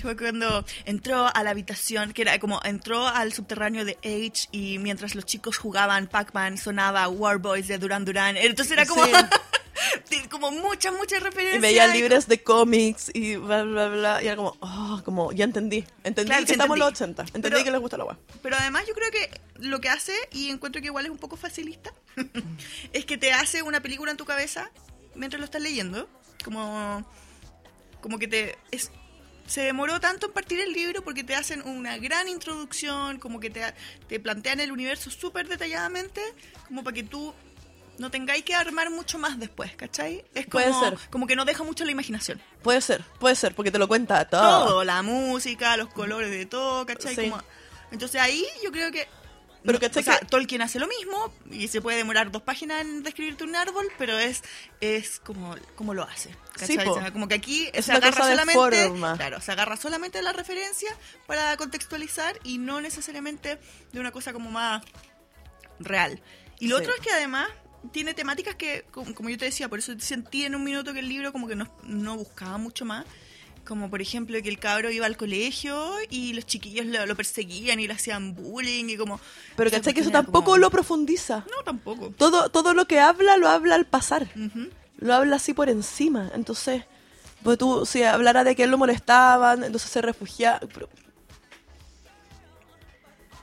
[0.01, 4.79] fue cuando entró a la habitación, que era como entró al subterráneo de H y
[4.79, 9.05] mientras los chicos jugaban Pac-Man sonaba War Boys de Duran Duran, entonces era como...
[9.05, 9.11] Sí.
[10.29, 11.57] Como muchas, muchas referencias.
[11.57, 14.23] Y veía libros de cómics y bla, bla, bla.
[14.23, 15.85] Y era como, oh, como, ya entendí.
[16.03, 17.13] Entendí Claro, que estamos en los entendí.
[17.21, 17.21] 80.
[17.37, 18.19] Entendí Pero- que les gusta la agua.
[18.41, 21.37] Pero además yo creo que lo que hace, y encuentro que igual es un poco
[21.37, 21.93] facilista,
[22.93, 24.69] es que te hace una película en tu cabeza
[25.15, 26.09] mientras lo estás leyendo.
[26.43, 27.05] Como,
[28.01, 28.57] como que te...
[28.71, 28.91] Es,
[29.47, 33.49] se demoró tanto en partir el libro porque te hacen una gran introducción, como que
[33.49, 33.61] te,
[34.07, 36.21] te plantean el universo súper detalladamente,
[36.67, 37.33] como para que tú
[38.01, 40.25] no tengáis que armar mucho más después, ¿cachai?
[40.33, 41.09] Es como, Puede ser.
[41.09, 42.41] como que no deja mucho la imaginación.
[42.63, 44.65] Puede ser, puede ser, porque te lo cuenta todo.
[44.67, 47.15] Todo, la música, los colores de todo, ¿cachai?
[47.15, 47.29] Sí.
[47.29, 47.41] Como-
[47.91, 49.07] entonces ahí yo creo que...
[49.63, 52.41] Pero no, ¿cachai o sea, que- Tolkien hace lo mismo y se puede demorar dos
[52.41, 54.41] páginas en describirte un árbol, pero es,
[54.79, 56.35] es como, como lo hace.
[56.55, 56.77] Sí,
[57.13, 58.53] como que aquí Es se agarra solamente,
[58.87, 59.15] forma.
[59.17, 60.89] claro, se agarra solamente la referencia
[61.27, 63.59] para contextualizar y no necesariamente
[63.91, 64.81] de una cosa como más
[65.79, 66.19] real.
[66.59, 66.83] Y lo Sí.
[66.83, 67.47] otro es que además
[67.91, 71.09] tiene temáticas que, como, yo te decía, por eso sentí en un minuto que el
[71.09, 73.05] libro como que no, no buscaba mucho más.
[73.65, 77.79] Como por ejemplo que el cabro iba al colegio y los chiquillos lo, lo perseguían
[77.79, 79.19] y le hacían bullying y como...
[79.55, 81.45] Pero ¿cachai que eso tampoco como- lo profundiza?
[81.55, 82.09] No, tampoco.
[82.17, 84.23] Todo, todo lo que habla, lo habla al pasar.
[84.35, 84.69] Ujú.
[84.97, 86.31] Lo habla así por encima.
[86.33, 86.83] Entonces,
[87.43, 90.59] pues tú, si hablara de que él lo molestaban, entonces se refugiaba.
[90.73, 90.89] pero-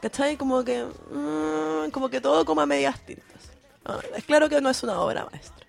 [0.03, 0.37] ¿Cachai?
[0.37, 0.85] Como que.
[0.85, 3.38] mm, como que todo como a medias tintas.
[4.17, 5.67] Es claro que no es una obra maestra.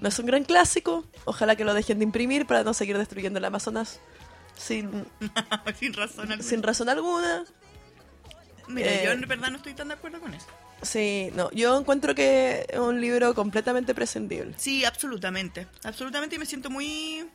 [0.00, 1.04] No es un gran clásico.
[1.24, 4.00] Ojalá que lo dejen de imprimir para no seguir destruyendo el Amazonas
[4.56, 5.06] sin,
[5.78, 6.42] Sin razón alguna.
[6.42, 7.44] sin razón alguna.
[8.68, 10.46] Mira, eh, yo en verdad no estoy tan de acuerdo con eso.
[10.82, 11.50] Sí, no.
[11.50, 14.54] Yo encuentro que es un libro completamente prescindible.
[14.56, 15.66] Sí, absolutamente.
[15.82, 17.26] Absolutamente y me siento muy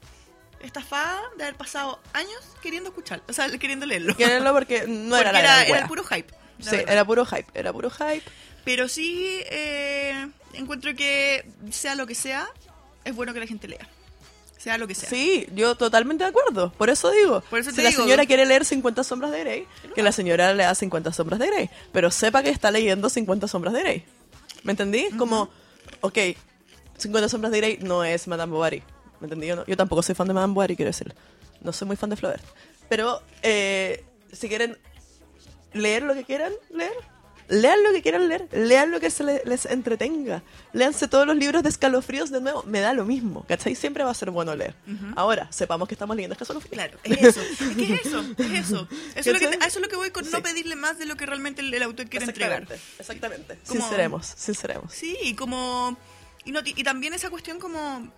[0.62, 4.15] estafada de haber pasado años queriendo escucharlo, o sea, queriendo leerlo.
[4.15, 6.34] Quérenlo porque no era la era, era el puro hype.
[6.60, 6.93] Sí, verdad.
[6.93, 8.23] era puro hype, era puro hype.
[8.69, 12.47] Pero sí eh, encuentro que sea lo que sea,
[13.03, 13.89] es bueno que la gente lea.
[14.60, 15.10] Sea lo que sea.
[15.10, 16.71] Sí, yo totalmente de acuerdo.
[16.73, 18.03] Por eso digo, Por eso si la digo.
[18.03, 21.69] señora quiere leer 50 sombras de Grey, que la señora lea 50 sombras de Grey,
[21.91, 24.03] pero sepa que está leyendo 50 sombras de Grey.
[24.62, 25.08] ¿Me entendí?
[25.17, 25.49] Como,
[26.01, 26.17] ok,
[26.99, 28.84] 50 sombras de Grey no es Madame Bovary.
[29.19, 29.47] ¿Me entendí?
[29.47, 31.15] Yo, no- yo tampoco soy fan de Madame Bovary, quiero decir.
[31.62, 32.43] No soy muy fan de Flaubert.
[32.88, 34.77] Pero eh, si quieren
[35.73, 36.93] leer lo que quieran leer,
[37.49, 40.43] lean lo que quieran leer, lean lo que se le- les entretenga.
[40.71, 43.75] Léanse todos los libros de escalofríos de nuevo, me da lo mismo, ¿cachai?
[43.75, 44.75] Siempre va a ser bueno leer.
[45.15, 46.71] Ahora, sepamos que estamos leyendo escalofríos.
[46.73, 47.41] Claro, es eso.
[47.41, 48.19] Es que es eso.
[48.38, 48.88] Es eso.
[49.15, 50.43] Eso es lo que, eso es lo que voy con no Sí.
[50.43, 52.62] pedirle más de lo que realmente el, el autor quiere entregar.
[52.62, 53.59] Exactamente, exactamente.
[53.67, 54.93] Como- Sinceremos, sinceremos.
[54.93, 55.97] Sí, y como.
[56.45, 58.12] Y, no, y también esa cuestión como.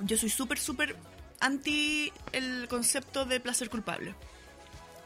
[0.00, 0.96] Yo soy súper, súper
[1.40, 4.14] anti el concepto de placer culpable.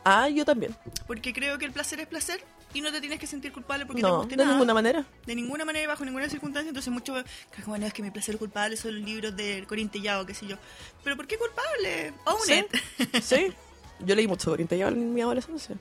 [0.05, 0.75] Ah, yo también.
[1.07, 2.43] Porque creo que el placer es placer
[2.75, 4.51] y no te tienes que sentir culpable porque te No, guste de nada.
[4.53, 5.07] ninguna manera.
[5.25, 6.69] De ninguna manera y bajo ninguna circunstancia.
[6.69, 7.15] Entonces, mucho.
[7.67, 10.57] Bueno, es que mi placer culpable son los libros de Corín Tellado, qué sé yo.
[11.03, 12.13] ¿Pero por qué culpable?
[12.27, 12.53] Own Sí,
[12.99, 13.17] it.
[13.23, 13.53] sí.
[14.01, 15.77] Yo leí mucho Corín Tellado en mi adolescencia.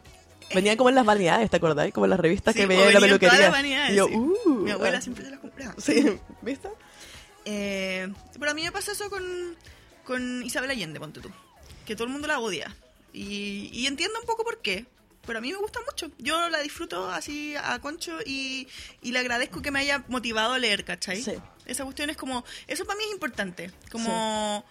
[0.54, 1.92] Venía como en las vanidades, ¿te acordás?
[1.92, 3.50] Como en las revistas Sí, que veía en la venían todas peluquería.
[3.50, 4.14] las vanidades, y yo, sí.
[4.16, 5.02] uh, Mi abuela ah.
[5.02, 5.74] siempre se las compraba.
[5.80, 6.70] Sí, ¿viste?
[7.46, 8.08] Eh,
[8.40, 9.24] pero a mí me pasa eso con,
[10.04, 11.30] con Isabel Allende, ponte tú.
[11.86, 12.76] Que todo el mundo la odia.
[13.14, 14.86] Y, y entiendo un poco por qué.
[15.26, 16.12] Pero a mí me gusta mucho.
[16.18, 18.68] Yo la disfruto así a concho y,
[19.02, 21.22] y le agradezco que me haya motivado a leer, ¿cachai?
[21.22, 21.34] Sí.
[21.66, 22.44] Esa cuestión es como...
[22.68, 23.72] Eso para mí es importante.
[23.92, 24.66] Como...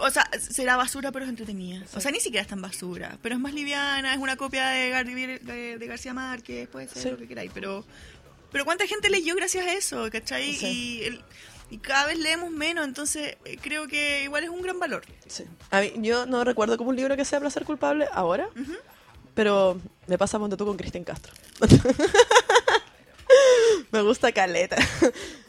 [0.00, 1.82] O sea, será basura, pero es entretenida.
[1.94, 3.18] O sea, ni siquiera es tan basura.
[3.22, 7.12] Pero es más liviana, es una copia de, Gar- de, de García Márquez, puede ser
[7.12, 7.50] lo que queráis.
[7.52, 7.84] Pero,
[8.52, 10.08] pero ¿cuánta gente leyó gracias a eso?
[10.10, 10.50] ¿Cachai?
[10.64, 11.24] Y, el-
[11.70, 15.04] y cada vez leemos menos, entonces eh, creo que igual es un gran valor.
[15.26, 15.44] Sí.
[15.70, 18.48] A mí, yo no recuerdo como un libro que sea placer culpable ahora,
[19.38, 21.32] pero me pasa ponte tú con Cristian Castro.
[23.92, 24.76] me gusta Caleta.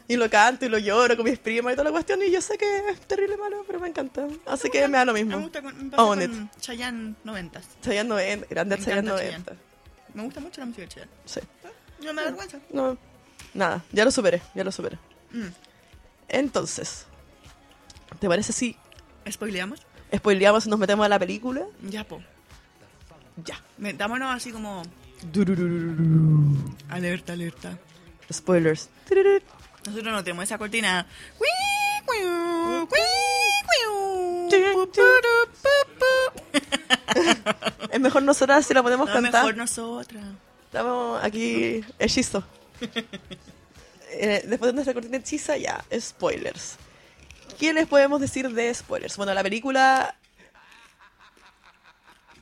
[0.06, 2.22] y lo canto y lo lloro con mis primas y toda la cuestión.
[2.22, 4.28] Y yo sé que es terrible malo, pero me encanta.
[4.46, 5.40] Así que me da lo Me mismo.
[5.40, 7.60] gusta con, me pasa Own con Chayanne 90.
[7.82, 9.56] Chayanne 90, grande Me Chayanne encanta 90.
[10.14, 11.12] Me gusta mucho la música de Chayanne.
[11.24, 11.40] Sí.
[12.04, 12.60] No me da vergüenza.
[12.70, 12.96] No,
[13.54, 14.98] nada, ya lo superé, ya lo superé.
[15.32, 15.48] Mm.
[16.28, 17.06] Entonces,
[18.20, 18.76] ¿te parece si
[19.28, 19.80] ¿Spoileamos?
[20.16, 21.66] spoileamos y nos metemos a la película?
[21.82, 22.22] Ya, po.
[23.44, 23.60] Ya.
[23.78, 24.82] Metámonos así como...
[26.88, 27.78] Alerta, alerta.
[28.32, 28.88] Spoilers.
[29.86, 31.06] Nosotros no tenemos esa cortina.
[37.90, 39.42] Es mejor nosotras si la podemos No, cantar.
[39.42, 40.24] mejor nosotras.
[40.66, 42.44] Estamos aquí hechizo.
[44.12, 46.74] Eh, después de nuestra cortina hechiza, ya, spoilers.
[47.60, 49.16] ¿Qué les podemos decir de spoilers?
[49.16, 50.16] Bueno, la película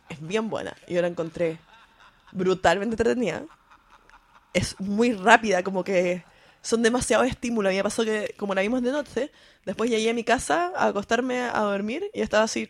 [0.09, 0.77] es bien buena.
[0.87, 1.59] Yo la encontré
[2.33, 3.45] brutalmente entretenida.
[4.53, 6.25] Es muy rápida, como que
[6.63, 7.71] son demasiado estímulos.
[7.71, 9.31] A mí me pasó que, como la vimos de noche,
[9.65, 12.69] después llegué a mi casa a acostarme a dormir y estaba así,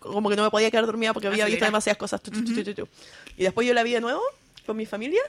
[0.00, 2.20] como que no me podía quedar dormida porque había visto demasiadas cosas.
[3.36, 4.22] Y después yo la vi de nuevo
[4.66, 5.22] con mi familia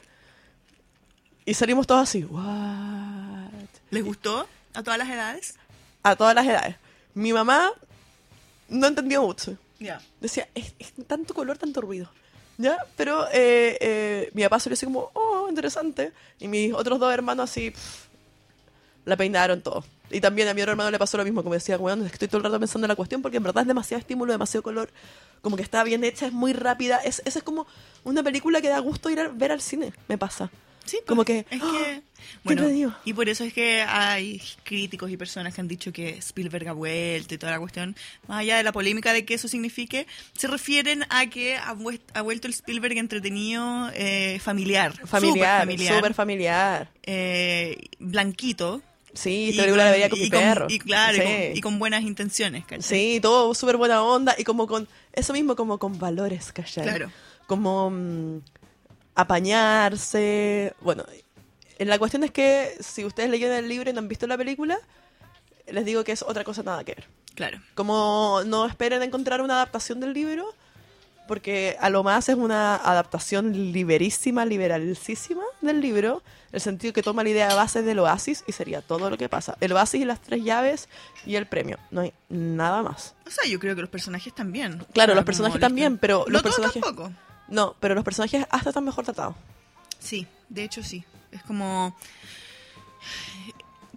[1.45, 3.69] y salimos todos así, what?
[3.89, 5.55] ¿Les gustó a todas las edades?
[6.03, 6.75] A todas las edades.
[7.13, 7.71] Mi mamá
[8.67, 9.57] no entendió mucho.
[9.79, 10.01] Ya.
[10.19, 10.73] Decía, es,
[11.07, 12.09] tanto color, tanto ruido.
[12.57, 12.77] ¿Ya?
[12.97, 16.11] Pero eh, eh, mi papá salió así como, oh, interesante.
[16.39, 18.07] Y mis otros dos hermanos así, pff,
[19.05, 19.83] la peinaron todo.
[20.11, 22.37] Y también a mi otro hermano le pasó lo mismo, como decía, bueno, estoy todo
[22.37, 24.89] el rato pensando en la cuestión porque en verdad es demasiado estímulo, demasiado color.
[25.41, 26.97] Como que está bien hecha, es muy rápida.
[26.97, 27.67] Es, esa es como
[28.03, 30.51] una película que da gusto ir a ver al cine, me pasa.
[30.89, 32.01] Sí, pues, Como que, Es que.
[32.43, 32.95] Bueno, entretenido.
[33.05, 36.73] y por eso es que hay críticos y personas que han dicho que Spielberg ha
[36.73, 37.95] vuelto y toda la cuestión,
[38.27, 42.47] más allá de la polémica de que eso signifique, se refieren a que ha, vuelto
[42.47, 44.93] el Spielberg entretenido, eh, familiar.
[45.05, 45.95] Familiar, súper familiar.
[45.95, 46.91] súper familiar.
[47.03, 48.81] eh, blanquito.
[49.13, 50.67] Sí, esta película la veía con y mi perro.
[50.69, 52.81] Y claro, y, con, y con buenas intenciones, ¿cachai?
[52.81, 56.83] Sí, todo súper buena onda y como con, eso mismo, como con valores, ¿cachai?
[56.83, 57.11] Claro.
[57.47, 58.41] Como mm,
[59.15, 60.73] apañarse.
[60.81, 61.03] Bueno,
[61.79, 64.77] la cuestión es que si ustedes leyeron el libro y no han visto la película,
[65.67, 67.07] les digo que es otra cosa nada que ver.
[67.35, 67.59] Claro.
[67.75, 70.45] Como no esperen encontrar una adaptación del libro,
[71.27, 77.03] porque a lo más es una adaptación liberísima, liberalísima del libro, en el sentido que
[77.03, 79.55] toma la idea de base del oasis y sería todo lo que pasa.
[79.61, 80.89] El oasis y las tres llaves
[81.27, 81.77] y el premio.
[81.91, 83.13] No hay nada más.
[83.27, 84.83] O sea, yo creo que los personajes también.
[84.91, 87.11] Claro, los personajes como también, pero No los personajes- tampoco.
[87.49, 89.35] No, pero los personajes hasta están mejor tratados.
[89.99, 91.03] Sí, de hecho sí.
[91.31, 91.95] Es como...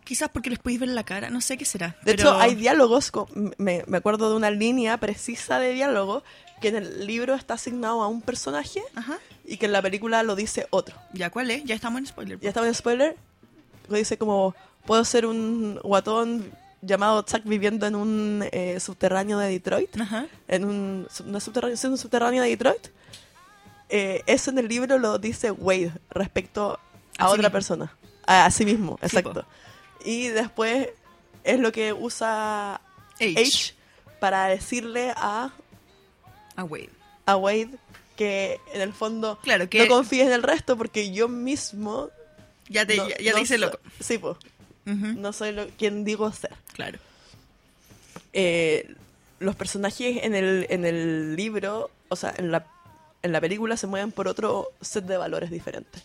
[0.04, 1.88] Quizás porque les podéis ver la cara, no sé qué será.
[2.02, 6.24] De pero- hecho, hay diálogos, con- me, me acuerdo de una línea precisa de diálogo
[6.60, 9.18] que en el libro está asignado a un personaje Ajá.
[9.44, 10.96] y que en la película lo dice otro.
[11.12, 11.64] ¿Ya cuál es?
[11.64, 12.38] Ya estamos en spoiler.
[12.40, 13.16] Ya estaba en spoiler,
[13.88, 14.54] lo dice como,
[14.86, 16.50] puedo ser un guatón
[16.82, 20.26] llamado Chuck viviendo en un eh, subterráneo de Detroit, Ajá.
[20.48, 22.88] en un, no subterráneo, sí, un subterráneo de Detroit.
[23.94, 26.81] Eh, eso en el libro lo dice Wade respecto
[27.18, 27.94] a A otra persona,
[28.26, 29.44] a, a sí mismo, Sí, exacto.
[30.02, 30.88] y después
[31.44, 32.81] es lo que usa
[33.20, 33.35] H.
[33.38, 33.74] H
[34.18, 35.52] para decirle a,
[36.57, 36.88] Ah, Wade.
[37.26, 37.68] a Wade
[38.16, 42.09] que en el fondo Claro, que- no confíes en el resto porque yo mismo
[42.70, 43.78] Ya te, no- ya, ya no te hice loco.
[44.00, 44.37] Sí, pues.
[44.87, 46.52] No soy lo, quien digo ser.
[46.72, 46.98] Claro.
[48.33, 48.94] Eh,
[49.38, 52.64] los personajes en el, en el libro, o sea, en la,
[53.22, 56.02] en la película se mueven por otro set de valores diferentes.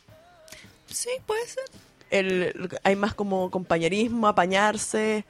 [0.89, 1.63] Sí, puede ser.
[2.09, 5.25] El, hay más como compañerismo, apañarse.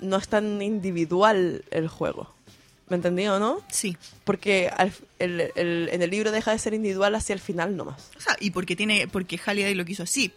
[0.00, 2.34] No es tan individual el juego.
[2.88, 3.62] ¿Me entendí o no?
[3.70, 3.96] Sí.
[4.24, 8.10] Porque al- el- el- en el libro deja de ser individual hacia el final nomás.
[8.16, 10.32] O sea, y porque tiene, porque Halliday lo quiso así.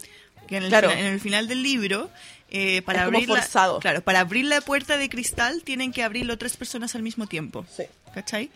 [0.46, 0.90] Que en el, Claro.
[0.90, 2.10] fina- en el final del libro,
[2.50, 3.80] eh, para Es abrir la- forzado.
[3.80, 7.66] claro, para abrir la puerta de cristal tienen que abrirlo tres personas al mismo tiempo.
[7.74, 7.84] Sí.
[8.14, 8.50] ¿Cachai?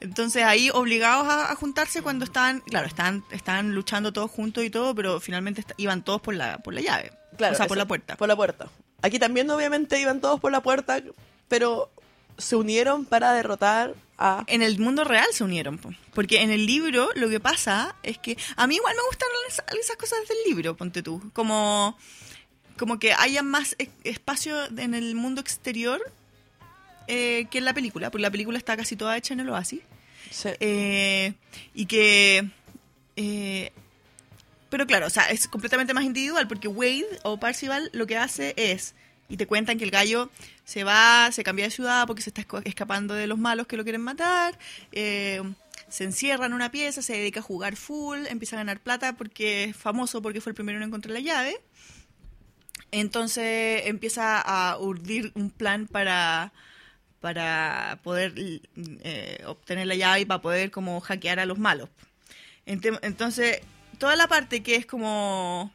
[0.00, 4.70] Entonces ahí obligados a, a juntarse cuando estaban, claro, estaban, estaban luchando todos juntos y
[4.70, 7.12] todo, pero finalmente iban todos por la, por la llave.
[7.36, 8.16] Claro, o sea, por la puerta.
[8.16, 8.68] Por la puerta.
[9.02, 11.00] Aquí también obviamente iban todos por la puerta,
[11.48, 11.90] pero
[12.36, 14.44] se unieron para derrotar a...
[14.46, 15.90] En el mundo real se unieron, po.
[16.14, 19.28] porque en el libro lo que pasa es que a mí igual me gustan
[19.78, 21.96] esas, cosas del libro, ponte tú, como,
[22.76, 26.00] como que haya más espacio en el mundo exterior
[27.08, 29.80] eh, que en la película, porque la película está casi toda hecha en el oasis.
[30.30, 30.50] Sí.
[30.60, 31.34] Eh,
[31.74, 32.48] y que...
[33.16, 33.72] eh,
[34.70, 38.52] pero claro, o sea, es completamente más individual porque Wade o Parcival lo que hace
[38.56, 38.94] es,
[39.28, 40.30] y te cuentan que el gallo
[40.64, 43.82] se va, se cambia de ciudad porque se está escapando de los malos que lo
[43.82, 44.58] quieren matar,
[44.92, 45.42] eh,
[45.88, 49.64] se encierra en una pieza, se dedica a jugar full, empieza a ganar plata porque
[49.64, 51.58] es famoso porque fue el primero en encontrar la llave.
[52.90, 56.52] Entonces empieza a urdir un plan para,
[57.20, 61.88] para poder eh, obtener la llave y para poder como hackear a los malos.
[62.66, 63.60] Entonces,
[63.98, 65.72] toda la parte que es como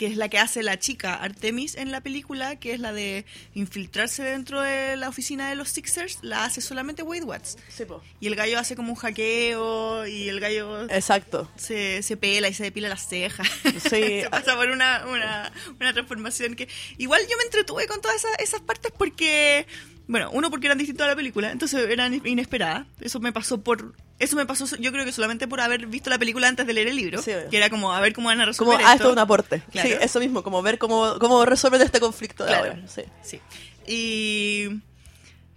[0.00, 3.26] que es la que hace la chica Artemis en la película, que es la de
[3.52, 7.58] infiltrarse dentro de la oficina de los Sixers, la hace solamente Wade Watts.
[7.68, 7.84] Sí.
[8.18, 11.50] Y el gallo hace como un hackeo y el gallo Exacto.
[11.56, 13.46] se, se pela y se depila las cejas.
[13.62, 13.80] Sí.
[13.90, 16.66] se pasa por una, una, una transformación que...
[16.96, 19.66] Igual yo me entretuve con todas esas, esas partes porque...
[20.10, 22.84] Bueno, uno porque eran distintas a la película, entonces eran inesperadas.
[23.00, 23.94] Eso me pasó por...
[24.18, 26.88] Eso me pasó, yo creo que solamente por haber visto la película antes de leer
[26.88, 27.22] el libro.
[27.22, 27.30] Sí.
[27.48, 28.94] Que era como a ver cómo van a Como, resolver ah, esto.
[28.94, 29.62] esto es un aporte.
[29.70, 29.88] Claro.
[29.88, 32.70] Sí, eso mismo, como ver cómo, cómo resuelven este conflicto de Claro.
[32.72, 32.88] ahora.
[32.88, 33.02] Sí.
[33.22, 33.40] Sí.
[33.86, 34.80] Y...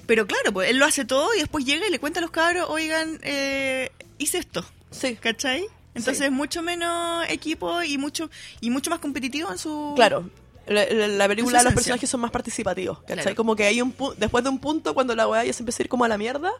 [0.05, 2.29] Pero claro, pues él lo hace todo y después llega y le cuenta a los
[2.31, 3.89] cabros, oigan, eh,
[4.19, 4.63] hice esto.
[4.91, 5.15] Sí.
[5.15, 5.65] ¿Cachai?
[5.95, 6.23] Entonces Sí.
[6.25, 8.29] es mucho menos equipo y mucho
[8.61, 9.93] y mucho más competitivo en su...
[9.95, 10.29] Claro.
[10.67, 13.17] La, la- la película, los personajes son más participativos, ¿cachai?
[13.23, 13.35] Claro.
[13.35, 15.81] Como que hay un pu- después de un punto, cuando la weá ya se empieza
[15.81, 16.51] a ir como a la mierda,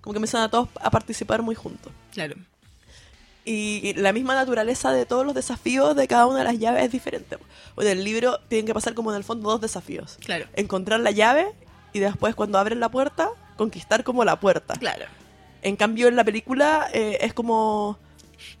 [0.00, 1.92] como que empiezan a todos a participar muy juntos.
[2.12, 2.34] Claro.
[3.44, 6.84] Y, y la misma naturaleza de todos los desafíos de cada una de las llaves
[6.84, 7.38] es diferente.
[7.74, 10.16] O en el libro tienen que pasar como en el fondo dos desafíos.
[10.24, 10.46] Claro.
[10.54, 11.52] Encontrar la llave
[11.92, 14.74] y después cuando abren la puerta, conquistar como la puerta.
[14.74, 15.06] Claro.
[15.62, 17.98] En cambio en la película eh, es como...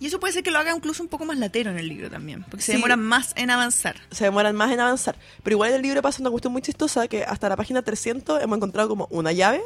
[0.00, 2.10] Y eso puede ser que lo haga incluso un poco más latero en el libro
[2.10, 2.78] también, porque se Sí.
[2.78, 3.96] demoran más en avanzar.
[4.10, 5.16] se demoran más en avanzar.
[5.42, 8.42] Pero igual en el libro pasa una cuestión muy chistosa que hasta la página 300
[8.42, 9.60] hemos encontrado como una llave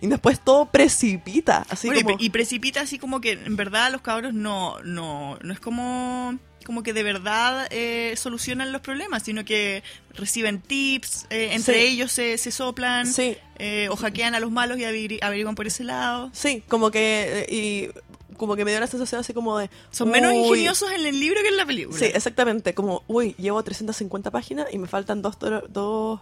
[0.00, 1.66] y después todo precipita.
[1.68, 2.16] Así Bueno, como...
[2.18, 6.82] y, precipita así como que en verdad los cabros no, no, no es como, como
[6.82, 9.82] que de verdad eh, solucionan los problemas, sino que
[10.14, 11.80] reciben tips, eh, entre Sí.
[11.86, 13.36] ellos se, se soplan Sí.
[13.58, 16.30] eh, o hackean a los malos y averi- averiguan por ese lado.
[16.32, 17.44] Sí, como que...
[17.48, 18.09] eh, y
[18.40, 19.68] como que me dio la sensación así como de...
[19.90, 21.98] Son menos uy, ingeniosos en el libro que en la película.
[21.98, 22.74] Sí, exactamente.
[22.74, 25.36] Como, uy, llevo 350 páginas y me faltan dos...
[25.68, 26.20] dos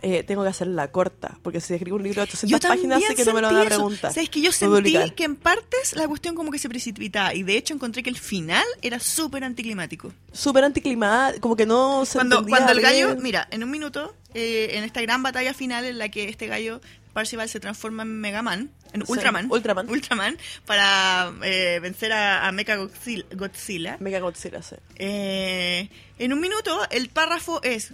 [0.00, 3.14] eh, tengo que hacer la corta, porque si escribo un libro de 800 páginas sé
[3.14, 3.76] que no me lo van a sentí eso.
[3.76, 4.12] preguntar.
[4.12, 7.56] Sabes que yo sentí que en partes la cuestión como que se precipitaba y de
[7.56, 10.12] hecho encontré que el final era súper anticlimático.
[10.32, 14.70] Súper anticlimático, como que no se Cuando, cuando el gallo, mira, en un minuto, eh,
[14.74, 16.80] en esta gran batalla final en la que este gallo
[17.12, 19.88] Parcival se transforma en Mega Man, en Sí, Ultraman, Ultraman.
[19.90, 23.24] Ultraman, para eh, vencer a, a Mecha Godzilla.
[23.32, 23.96] Godzilla.
[23.98, 24.76] Mega Godzilla, sí.
[24.98, 27.92] En un minuto, el párrafo es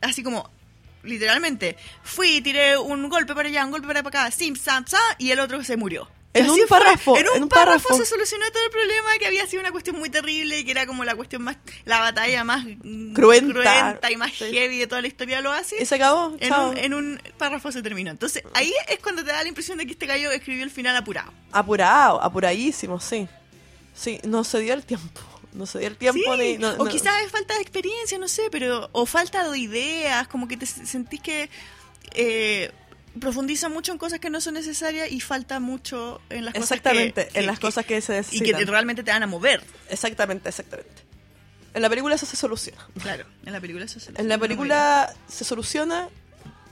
[0.00, 0.50] así como,
[1.02, 5.30] literalmente, fui, tiré un golpe para allá, un golpe para acá, sim, sam, sam, y
[5.30, 6.08] el otro se murió.
[6.34, 7.94] En un párrafo, En un, en un párrafo, párrafo.
[8.02, 10.86] se solucionó todo el problema, que había sido una cuestión muy terrible y que era
[10.86, 13.52] como la cuestión más, la batalla más mm, Cruenta.
[13.52, 14.46] cruenta y más Sí.
[14.50, 15.82] heavy de toda la historia de los Oasis.
[15.82, 18.10] Y se acabó, En un, en un párrafo se terminó.
[18.10, 20.96] Entonces, ahí es cuando te da la impresión de que este gallo escribió el final
[20.96, 21.30] apurado.
[21.52, 23.28] Apurado, apuradísimo, sí.
[23.94, 25.20] Sí, no se dio el tiempo.
[25.52, 26.58] No se dio el tiempo Sí, ni.
[26.58, 30.26] no- o no- quizás es falta de experiencia, no sé, pero o falta de ideas,
[30.28, 31.50] como que te sentís que
[32.14, 32.70] eh,
[33.20, 37.32] profundiza mucho en cosas que no son necesarias y falta mucho en las Exactamente, cosas
[37.34, 38.58] que, en las cosas que se y necesitan.
[38.60, 39.62] que realmente te van a mover.
[39.90, 40.90] Exactamente, exactamente.
[41.74, 42.86] En la película eso se soluciona.
[43.02, 46.08] Claro, en la película eso se En la película se soluciona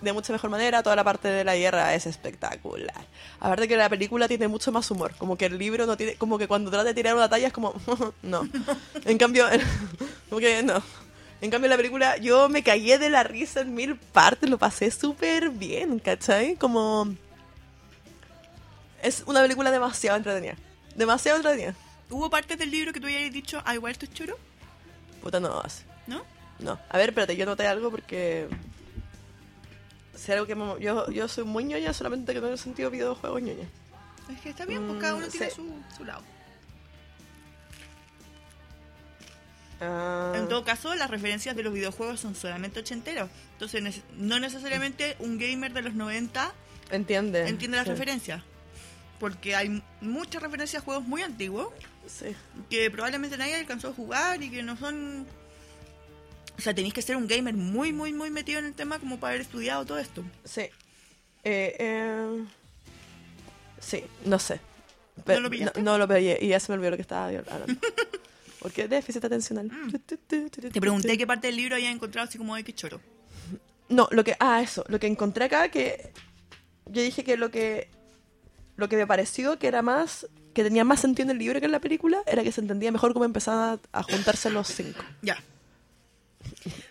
[0.00, 0.82] de mucha mejor manera.
[0.82, 3.06] Toda la parte de la guerra es espectacular.
[3.40, 5.14] Aparte que la película tiene mucho más humor.
[5.16, 6.14] Como que el libro no tiene.
[6.16, 7.74] Como que cuando trata de tirar una talla es como.
[8.22, 8.46] no.
[9.04, 9.46] En cambio.
[10.28, 10.82] como que no.
[11.40, 14.48] En cambio, la película yo me cagué de la risa en mil partes.
[14.50, 16.56] Lo pasé súper bien, ¿cachai?
[16.56, 17.14] Como.
[19.02, 20.56] Es una película demasiado entretenida.
[20.94, 21.74] Demasiado entretenida.
[22.10, 24.36] ¿Hubo partes del libro que tú hayas dicho, ah, igual esto es choro?
[25.22, 25.62] Puta, no.
[26.06, 26.24] ¿No?
[26.58, 26.78] No.
[26.90, 28.48] A ver, espérate, yo noté algo porque.
[30.20, 32.90] Si algo que me- yo, yo soy muy ñoña, solamente que no en el sentido
[32.90, 33.66] de videojuegos ñoña.
[34.30, 35.56] Es que está bien, pues cada uno Mm, tiene sí.
[35.56, 36.22] su, su lado.
[39.80, 43.30] Ah, En todo caso, las referencias de los videojuegos son solamente ochenteros.
[43.54, 46.52] Entonces, no necesariamente un gamer de los 90
[46.90, 47.48] entiende.
[47.48, 47.92] entiende las sí.
[47.92, 48.42] referencias.
[49.18, 51.68] Porque hay muchas referencias a juegos muy antiguos
[52.06, 52.34] Sí.
[52.68, 55.26] que probablemente nadie alcanzó a jugar y que no son...
[56.60, 59.18] O sea, tenéis que ser un gamer muy, muy, muy metido en el tema como
[59.18, 60.22] para haber estudiado todo esto.
[60.44, 60.68] Sí.
[61.42, 62.44] Eh, eh,
[63.78, 64.60] sí, no sé.
[65.26, 65.80] ¿No lo pillaste?
[65.80, 67.80] No, lo pillé y ya se me olvidó lo que estaba hablando.
[68.60, 69.70] Porque déficit atencional.
[70.06, 73.00] Te pregunté qué parte del libro había encontrado así como de qué choro.
[73.88, 74.36] No, lo que.
[74.38, 74.84] Ah, eso.
[74.88, 76.12] Lo que encontré acá que.
[76.84, 77.88] Yo dije que lo que.
[78.76, 80.26] Lo que me pareció que era más.
[80.52, 82.92] Que tenía más sentido en el libro que en la película era que se entendía
[82.92, 85.02] mejor cómo empezaban a, a juntarse los cinco.
[85.22, 85.38] Ya.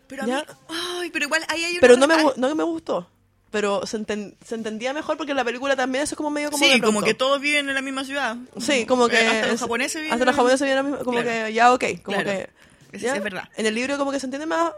[0.08, 0.38] Pero a Ya.
[0.38, 0.44] mí...
[0.70, 1.82] Ay, pero igual ahí hay una...
[1.82, 3.10] Pero no me, gu- no me gustó.
[3.52, 6.52] Pero se, enten- se entendía mejor porque en la película también eso es como medio
[6.52, 6.64] como.
[6.64, 7.06] sí, de como pronto.
[7.08, 8.38] que todos viven en la misma ciudad.
[8.60, 9.16] Sí, como que.
[9.20, 11.04] Eh, Hasta los es- japoneses viven Hasta en los la japoneses viven en la misma-
[11.04, 11.46] Como Claro.
[11.48, 11.84] que ya, ok.
[12.04, 12.30] Como Claro.
[12.30, 12.50] que.
[12.92, 13.16] Eso ya.
[13.16, 13.50] es verdad.
[13.56, 14.72] En el libro como que se entiende más.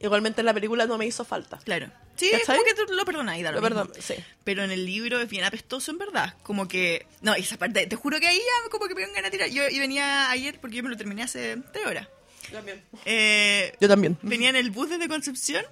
[0.00, 1.58] Igualmente en la película no me hizo falta.
[1.64, 1.90] Claro.
[2.14, 2.56] Sí, es ¿Cachai?
[2.58, 3.84] como que tú lo perdonáis, da lo Lo mismo.
[3.86, 4.14] perdón, sí.
[4.44, 6.34] Pero en el libro es bien apestoso, en verdad.
[6.44, 7.06] Como que.
[7.22, 7.86] No, esa parte.
[7.88, 9.50] Te juro que ahí ya como que me dio ganas de tirar.
[9.50, 12.06] Yo, yo venía ayer porque yo me lo terminé hace tres horas.
[12.52, 12.82] También.
[13.04, 14.18] Eh, Yo también.
[14.22, 15.64] venía en el bus desde Concepción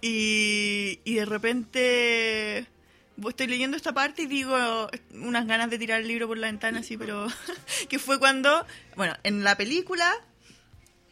[0.00, 2.66] y, y de repente
[3.28, 6.80] estoy leyendo esta parte y digo unas ganas de tirar el libro por la ventana,
[6.80, 7.26] así, pero
[7.88, 10.14] que fue cuando, bueno, en la película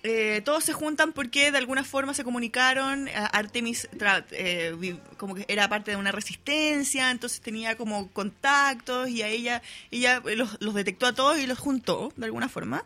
[0.03, 3.09] eh, todos se juntan porque de alguna forma se comunicaron.
[3.33, 3.89] Artemis
[4.33, 9.63] eh, como que era parte de una resistencia, entonces tenía como contactos y a ella,
[9.91, 12.85] ella los, los detectó a todos y los juntó de alguna forma.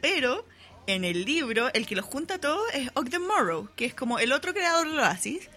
[0.00, 0.46] Pero
[0.86, 4.18] en el libro, el que los junta a todos es Ogden Morrow, que es como
[4.18, 5.48] el otro creador de Oasis.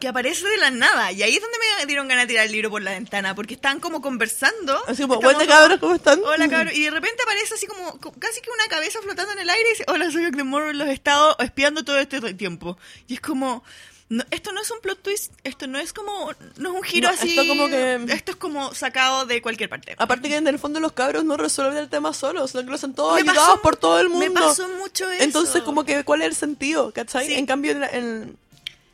[0.00, 1.12] que aparece de la nada.
[1.12, 3.52] Y ahí es donde me dieron ganas de tirar el libro por la ventana, porque
[3.52, 4.80] estaban como conversando.
[4.86, 6.20] Así como, hola cabros, ¿cómo están?
[6.24, 6.72] Hola, cabrón.
[6.74, 9.68] Y de repente aparece así como, co- casi que una cabeza flotando en el aire
[9.68, 12.78] y dice, hola, soy Morrow, los he estado espiando todo este tiempo.
[13.08, 13.62] Y es como,
[14.10, 17.08] no, esto no es un plot twist, esto no es como, no es un giro
[17.08, 17.30] No, así.
[17.30, 19.94] esto como que- Esto es como sacado de cualquier parte.
[19.96, 22.74] Aparte que en el fondo los cabros no resuelven el tema solos, sino que lo
[22.74, 24.26] hacen todos Me ayudados pasó- por todo el mundo.
[24.26, 25.22] Me pasó mucho eso.
[25.24, 26.92] Entonces, como que, ¿cuál es el sentido?
[26.92, 27.26] ¿Cachai?
[27.26, 27.34] Sí.
[27.34, 28.36] En cambio, en la, en-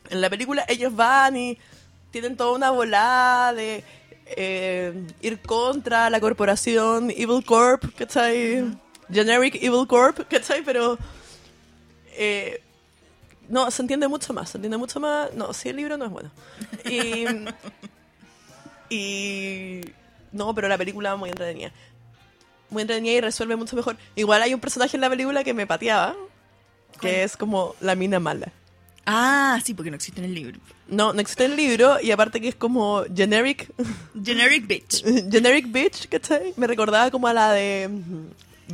[0.09, 1.57] en la película ellos van y
[2.11, 3.83] tienen toda una volada de
[4.27, 8.65] eh, ir contra la corporación Evil Corp, ¿cachai?
[9.11, 10.61] Generic Evil Corp, ¿cachai?
[10.63, 10.97] Pero...
[12.19, 12.61] eh,
[13.49, 15.33] no, se entiende mucho más, se entiende mucho más...
[15.33, 16.31] No, sí, el libro no es bueno.
[16.89, 17.25] Y...
[18.93, 19.81] y...
[20.31, 21.71] No, pero la película muy entretenida.
[22.69, 23.97] Muy entretenida y resuelve mucho mejor.
[24.15, 26.15] Igual hay un personaje en la película que me pateaba,
[26.93, 27.13] que ¿Cuál?
[27.13, 28.51] es como la mina mala.
[29.05, 30.59] Ah, sí, porque no existe en el libro.
[30.89, 33.71] No, no existe en el libro y aparte que es como generic,
[34.21, 35.03] Generic bitch.
[35.31, 36.53] generic bitch, ¿cachai?
[36.57, 37.89] Me recordaba como a la de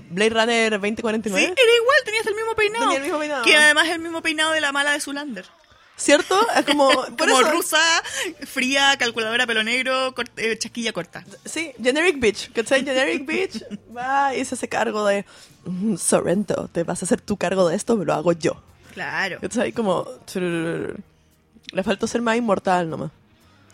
[0.09, 1.43] Blade Runner Sí, 2049.
[1.43, 2.83] era igual, tenías el mismo peinado.
[2.85, 3.43] Tenía el mismo peinado.
[3.43, 5.45] Que además es el mismo peinado de la mala de Zulander.
[5.95, 6.39] ¿Cierto?
[6.57, 6.89] Es como...
[7.17, 7.79] por Como eso- rusa,
[8.47, 11.23] fría, calculadora, pelo negro, cort- eh, chasquilla corta.
[11.45, 12.83] Sí, generic bitch, ¿cachai?
[12.83, 13.63] Generic bitch
[13.95, 15.23] va y se hace cargo de...
[15.65, 18.61] "Mm, Sorrento, te vas a hacer tu cargo de esto, me lo hago yo.
[18.93, 19.39] Claro.
[19.39, 19.71] ¿Cachai?
[19.71, 20.07] Como...
[21.71, 23.11] Le faltó ser más inmortal nomás.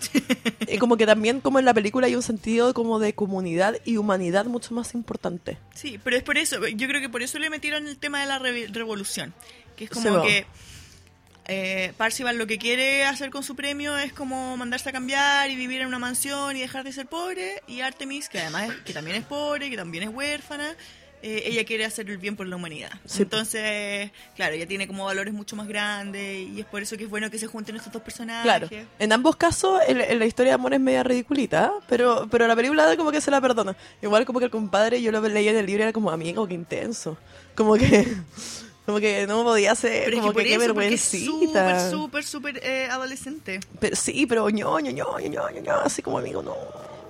[0.67, 3.97] y como que también como en la película hay un sentido como de comunidad y
[3.97, 5.57] humanidad mucho más importante.
[5.75, 8.27] Sí, pero es por eso, yo creo que por eso le metieron el tema de
[8.27, 9.33] la re- revolución.
[9.75, 10.45] Que es como que
[11.51, 15.55] eh, Parcival lo que quiere hacer con su premio es como mandarse a cambiar y
[15.55, 17.63] vivir en una mansión y dejar de ser pobre.
[17.67, 20.75] Y Artemis, que además es- que también es pobre, que también es huérfana,
[21.21, 22.91] eh, ella quiere hacer el bien por la humanidad.
[23.05, 23.23] Sí.
[23.23, 27.09] Entonces, claro, ella tiene como valores mucho más grandes y es por eso que es
[27.09, 28.43] bueno que se junten estos dos personajes.
[28.43, 28.69] Claro.
[28.99, 32.55] En ambos casos, el- el- la historia de amor es media ridiculita, pero, pero la
[32.55, 33.75] película como que se la perdona.
[34.01, 36.53] Igual como que el compadre, yo lo leía en el libro, era como amigo, qué
[36.53, 37.17] intenso.
[37.55, 38.07] Como que,
[38.85, 41.25] como que no podía ser, Pero es como que que, qué eso, vergüencita.
[41.89, 43.59] súper, súper, súper eh, adolescente.
[43.79, 46.55] Pero, sí, pero ño, ño, ño, ño, ño, ño, así como amigo, no.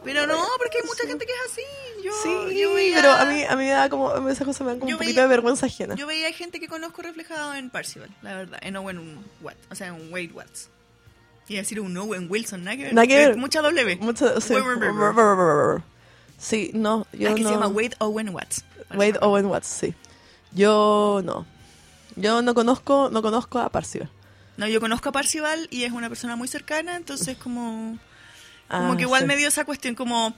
[0.03, 1.61] Pero no, porque hay mucha gente que es así.
[2.03, 4.67] Yo, Sí, yo veía, pero a mí, a mí me da como, esas cosas me
[4.67, 5.95] dan como Yo un poquito veía- de vergüenza ajena.
[5.95, 9.87] Yo veía gente que conozco reflejado en Parcival, la verdad, en Owen Watts, o sea,
[9.87, 10.69] en Wade Watts.
[11.47, 13.31] Y decir un Owen Wilson, nada que ver.
[13.31, 13.35] Eh.
[13.35, 13.97] Mucha W.
[13.97, 14.53] Mucho, sí.
[16.37, 17.49] Sí, no, yo Ah, que no.
[17.49, 18.63] se llama Wade Owen Watts.
[18.93, 19.93] Wade Owen Watts, sí.
[20.53, 21.45] Yo no.
[22.15, 24.09] Yo no conozco, no conozco a Parcival.
[24.57, 27.97] No, yo conozco a Parcival y es una persona muy cercana, entonces como...
[28.69, 29.27] Como Ah, que igual sí.
[29.27, 30.33] me dio esa cuestión, como,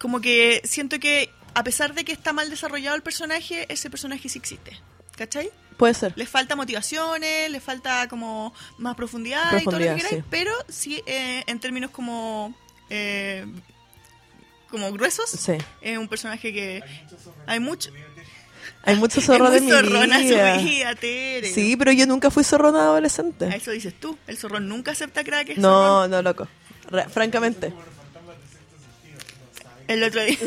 [0.00, 4.28] como que siento que a pesar de que está mal desarrollado el personaje, ese personaje
[4.28, 4.72] sí existe.
[5.16, 5.50] ¿Cachai?
[5.76, 6.12] Puede ser.
[6.16, 10.24] Le falta motivaciones, le falta como más profundidad, y todo lo que queráis, sí.
[10.30, 12.54] pero sí eh, en términos como
[12.90, 13.44] eh,
[14.70, 15.52] como gruesos, Sí.
[15.82, 16.82] es un personaje que
[17.46, 17.90] hay mucho
[18.84, 20.58] Hay mucho zorro de mi zorrona vida.
[20.58, 21.52] su vida, Tere.
[21.52, 23.48] Sí, pero yo nunca fui zorrona adolescente.
[23.54, 26.48] eso dices tú, el zorrón nunca acepta crack es No, no, loco.
[27.10, 27.72] Francamente.
[29.88, 30.38] El otro día.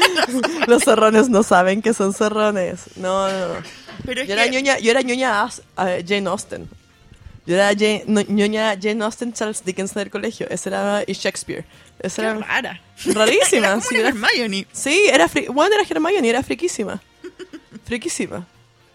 [0.68, 2.82] Los zorrones no saben que son zorrones.
[2.96, 3.54] No, no, no.
[4.04, 6.68] pero Yo era que ñoña, yo era ñoña As- Jane Austen.
[7.46, 10.46] Yo era Jane- no- ñoña Jane Austen, Charles Dickens del colegio.
[10.50, 11.64] Ese era y Shakespeare.
[12.00, 12.80] Qué era rara.
[13.06, 13.66] rarísima.
[13.68, 14.66] Era como sí, una era- Hermione.
[14.72, 17.00] Sí, era fri- bueno, era Hermione, era friquísima.
[17.86, 18.46] Friquísima.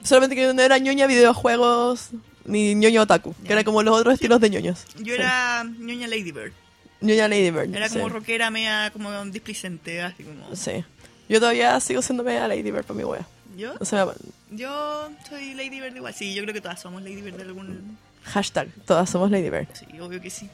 [0.03, 2.09] Solamente que no era ñoña videojuegos
[2.45, 4.85] ni ñoña otaku, que era como los otros estilos de ñoños.
[4.99, 6.53] Yo era ñoña Ladybird.
[7.01, 7.75] Ñoña Lady Bird.
[7.75, 8.13] Era como sí.
[8.13, 10.55] rockera media como displicente, así como...
[10.55, 10.83] Sí.
[11.29, 13.25] Yo todavía sigo siendo media Lady Bird para mi wea.
[13.57, 13.73] ¿Yo?
[13.79, 14.07] O sea,
[14.51, 16.13] Yo soy Lady Bird igual.
[16.13, 17.97] Sí, yo creo que todas somos Lady Bird de algún...
[18.23, 19.67] hashtag, todas somos Lady Bird.
[19.73, 20.49] Sí, obvio que sí.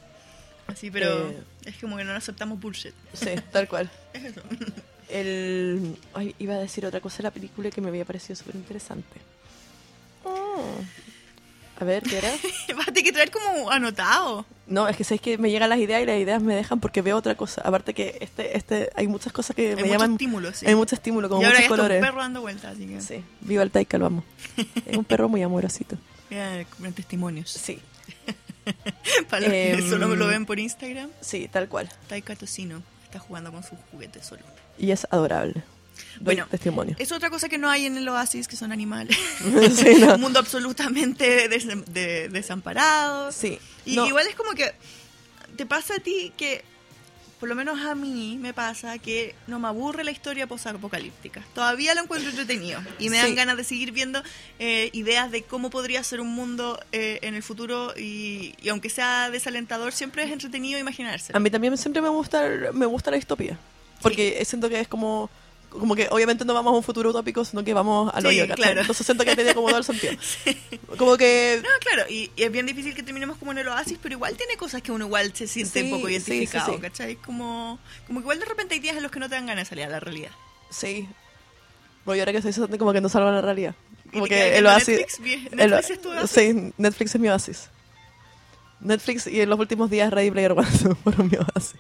[0.68, 1.38] Así, pero Eh.
[1.66, 2.94] es como que no aceptamos bullshit.
[3.14, 3.90] Sí, tal cual.
[4.14, 4.42] Es eso.
[5.10, 5.96] El...
[6.14, 9.20] Ay, iba a decir otra cosa de la película que me había parecido súper interesante.
[10.26, 10.64] Oh.
[11.80, 12.30] A ver, ¿qué era?
[12.76, 14.46] Vas a tener que traer como anotado.
[14.66, 17.02] No, es que sabes que me llegan las ideas y las ideas me dejan porque
[17.02, 17.62] veo otra cosa.
[17.64, 20.12] Aparte que este, este, hay muchas cosas que Hay me mucho llaman.
[20.14, 20.66] estímulo, sí.
[20.66, 22.02] Hay mucho estímulo, como y ahora muchos está un colores.
[22.02, 23.02] perro dando vueltas, así que...
[23.02, 24.24] Sí, viva el Taika, lo amo.
[24.86, 25.98] Es un perro muy amorosito.
[26.30, 26.66] Mira,
[26.96, 27.52] testimonios.
[27.52, 27.80] Sí,
[29.30, 31.90] Para los que Em, solo lo ven por Instagram, sí, tal cual.
[32.08, 34.42] Taika Tocino está jugando con sus juguetes solo.
[34.78, 35.64] Y es adorable.
[36.20, 36.96] Bueno, testimonio.
[37.00, 39.18] Es otra cosa que no hay en el oasis, que son animales.
[39.76, 40.16] Sí, no.
[40.16, 43.32] Un mundo absolutamente des- de- desamparado.
[43.32, 44.72] Sí, Y no, igual es como que
[45.56, 46.64] te pasa a ti que
[47.40, 51.44] por lo menos a mí me pasa que no me aburre la historia posapocalíptica.
[51.54, 53.36] Todavía lo encuentro entretenido y me dan Sí.
[53.36, 54.24] ganas de seguir viendo
[54.58, 58.90] eh, ideas de cómo podría ser un mundo eh, en el futuro y, y aunque
[58.90, 61.32] sea desalentador, siempre es entretenido imaginarse.
[61.36, 62.44] A mí también siempre me gusta,
[62.74, 63.60] me gusta la distopía.
[64.02, 65.30] Porque siento que es como,
[65.70, 68.54] como que obviamente no vamos a un futuro utópico, sino que vamos al Sí, hoyo,
[68.56, 68.82] claro.
[68.82, 70.14] Entonces siento que tiene como todo el sentido.
[70.98, 71.60] Como que...
[71.62, 74.36] No, claro, y, y es bien difícil que terminemos como en el oasis, pero igual
[74.38, 76.82] tiene cosas que uno igual se siente Sí, un poco sí, identificado, sí, sí.
[76.82, 77.16] ¿cachai?
[77.18, 79.66] Como, como que igual de repente hay días en los que no te dan ganas
[79.66, 80.32] de salir a la realidad.
[80.70, 81.08] Sí.
[82.06, 83.76] Bueno, y ahora que estoy siento como que no salva la realidad.
[84.14, 84.98] Como ¿Y te quedas que el oasis...
[85.00, 85.52] Netflix?
[85.52, 86.30] El- ¿Netflix es tu oasis?
[86.32, 87.70] Sí, Netflix es mi oasis.
[88.80, 90.68] Netflix y en los últimos días Ready Player One
[91.04, 91.76] fueron mi oasis.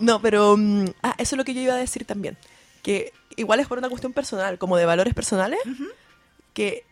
[0.00, 0.56] No, pero...
[0.56, 2.38] mm, ah, eso es lo que yo iba a decir también.
[2.82, 5.60] Que igual es por una cuestión personal, como de valores personales,
[6.52, 6.84] que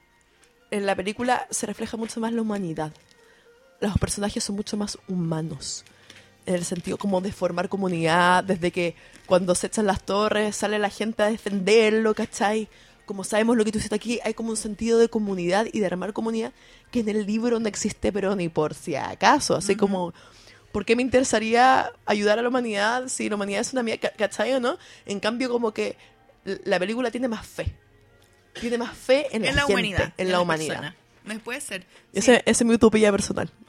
[0.70, 2.92] en la película se refleja mucho más la humanidad.
[3.80, 5.84] Los personajes son mucho más humanos.
[6.46, 8.94] En el sentido como de formar comunidad, desde que
[9.26, 12.68] cuando se echan las torres sale la gente a defenderlo, ¿cachai?
[13.04, 15.86] Como sabemos lo que tú hiciste aquí, hay como un sentido de comunidad y de
[15.86, 16.52] armar comunidad
[16.90, 19.56] que en el libro no existe, pero ni por si acaso.
[19.56, 20.14] Así como,
[20.72, 24.52] ¿por qué me interesaría ayudar a la humanidad si la humanidad es una mierda, ¿cachai
[24.54, 24.78] o no?
[25.06, 25.96] En cambio, como que
[26.44, 27.72] la película tiene más fe.
[28.60, 30.12] Tiene más fe en, en la, la gente, humanidad.
[30.16, 30.68] en de la las humanidad.
[30.76, 30.94] personas.
[31.22, 31.84] No puede ser.
[32.14, 33.50] Ese, es mi utopía personal.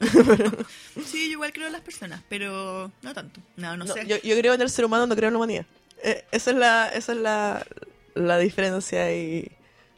[1.04, 3.40] sí, yo igual creo en las personas, pero no tanto.
[3.56, 4.06] No, no, No, sé.
[4.06, 5.66] yo, yo creo en el ser humano, no creo en la humanidad.
[6.02, 7.66] Eh, esa es la, esa es la,
[8.14, 9.52] la diferencia ahí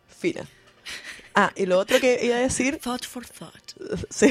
[0.08, 0.46] fina.
[1.34, 3.72] Ah, y lo otro que iba a decir, Thought for thought.
[4.10, 4.28] sí,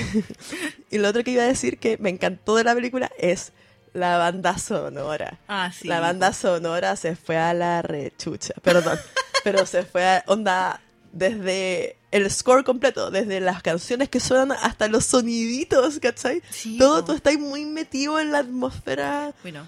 [0.90, 3.52] y lo otro que iba a decir que me encantó de la película es
[3.94, 5.40] la banda sonora.
[5.48, 5.88] Ah, sí.
[5.88, 8.98] La banda sonora se fue a la rechucha, perdón,
[9.44, 10.82] pero se fue a onda
[11.12, 16.42] desde el score completo, desde las canciones que suenan hasta los soniditos, ¿cachai?
[16.50, 19.34] Sí, Todo, tú estás muy metido en la atmósfera.
[19.44, 19.68] Bueno,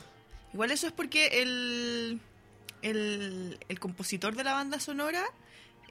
[0.53, 2.19] igual eso es porque el,
[2.81, 5.23] el, el compositor de la banda sonora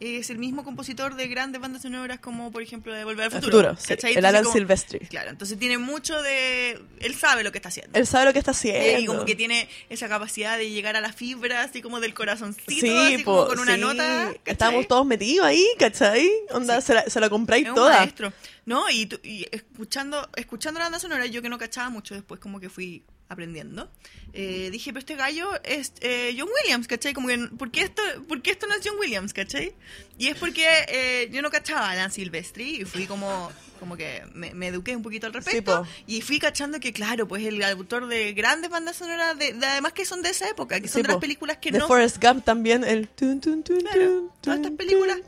[0.04, 3.42] es el mismo compositor de grandes bandas sonoras como, por ejemplo, de Volver al El
[3.42, 3.68] Futuro.
[3.70, 4.14] futuro, sí, ¿cachai?
[4.16, 4.98] el Alan como- Silvestri.
[5.00, 6.78] Claro, entonces tiene mucho de...
[7.00, 7.98] Él sabe lo que está haciendo.
[7.98, 9.00] Él sabe lo que está haciendo.
[9.00, 12.70] Y como que tiene esa capacidad de llegar a la fibra, así como del corazoncito,
[12.70, 13.80] Sí, así como con una sí.
[13.80, 14.26] nota.
[14.26, 14.40] ¿cachai?
[14.46, 16.30] Estábamos todos metidos ahí, ¿cachai?
[16.50, 17.98] Onda, se, la, se la compráis Es un toda.
[17.98, 18.32] maestro.
[18.66, 22.60] No, y, y escuchando, escuchando la banda sonora, yo que no cachaba mucho después, como
[22.60, 23.90] que fui aprendiendo,
[24.32, 27.14] eh, dije, pero este gallo es eh, John Williams, ¿cachai?
[27.14, 29.74] Como que, ¿por qué, esto, ¿por qué esto no es John Williams, ¿cachai?
[30.18, 33.50] Y es porque eh, yo no cachaba a Alan Silvestri y fui como,
[33.80, 35.88] como que me, me eduqué un poquito al respecto po.
[36.06, 39.92] y fui cachando que, claro, pues el autor de grandes bandas sonoras, de, de- además
[39.94, 41.88] que son de esa época, que son Sí, de las películas que de no...
[41.88, 43.08] Forrest Gump también, el...
[43.08, 45.18] Claro, todas estas películas-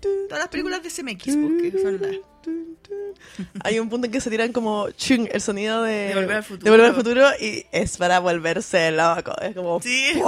[0.00, 2.16] Todas las películas de CMX, porque son las...
[3.64, 6.44] Hay un punto en que se tiran como chung, el sonido de, De Volver al
[6.44, 6.64] Futuro.
[6.64, 9.32] de Volver al Futuro y es para volverse loco.
[9.40, 9.80] Es como...
[9.82, 10.20] Sí.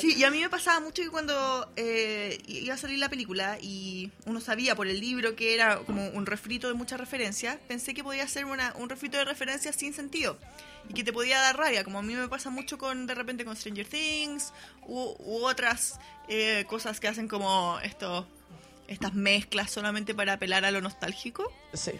[0.00, 3.56] Sí, y a mí me pasaba mucho que cuando eh, iba a salir la película
[3.60, 7.94] y uno sabía por el libro que era como un refrito de muchas referencias, pensé
[7.94, 10.36] que podía ser una, un refrito de referencias sin sentido
[10.88, 13.44] y que te podía dar rabia, como a mí me pasa mucho con de repente
[13.44, 14.52] con Stranger Things
[14.86, 15.98] u, u otras
[16.28, 18.26] eh, cosas que hacen como esto,
[18.88, 21.52] estas mezclas solamente para apelar a lo nostálgico.
[21.72, 21.92] Sí.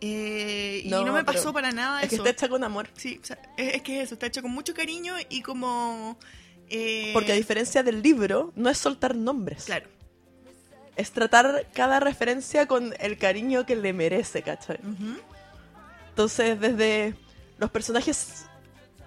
[0.00, 2.24] Eh, y No, no, me pasó para nada Es que eso.
[2.24, 2.88] está hecha con amor.
[2.96, 6.16] Sí, o sea, es, es que eso, está hecho con mucho cariño y como...
[6.70, 9.64] eh, Porque a diferencia del libro, no es soltar nombres.
[9.64, 9.88] Claro.
[10.96, 14.78] Es tratar cada referencia con el cariño que le merece, ¿cachai?
[16.10, 17.14] Entonces, desde
[17.58, 18.44] los personajes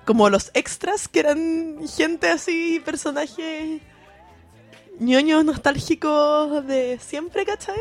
[0.05, 3.81] como los extras, que eran gente así, personajes
[5.01, 7.79] ñoños nostálgicos de siempre, ¿cachai?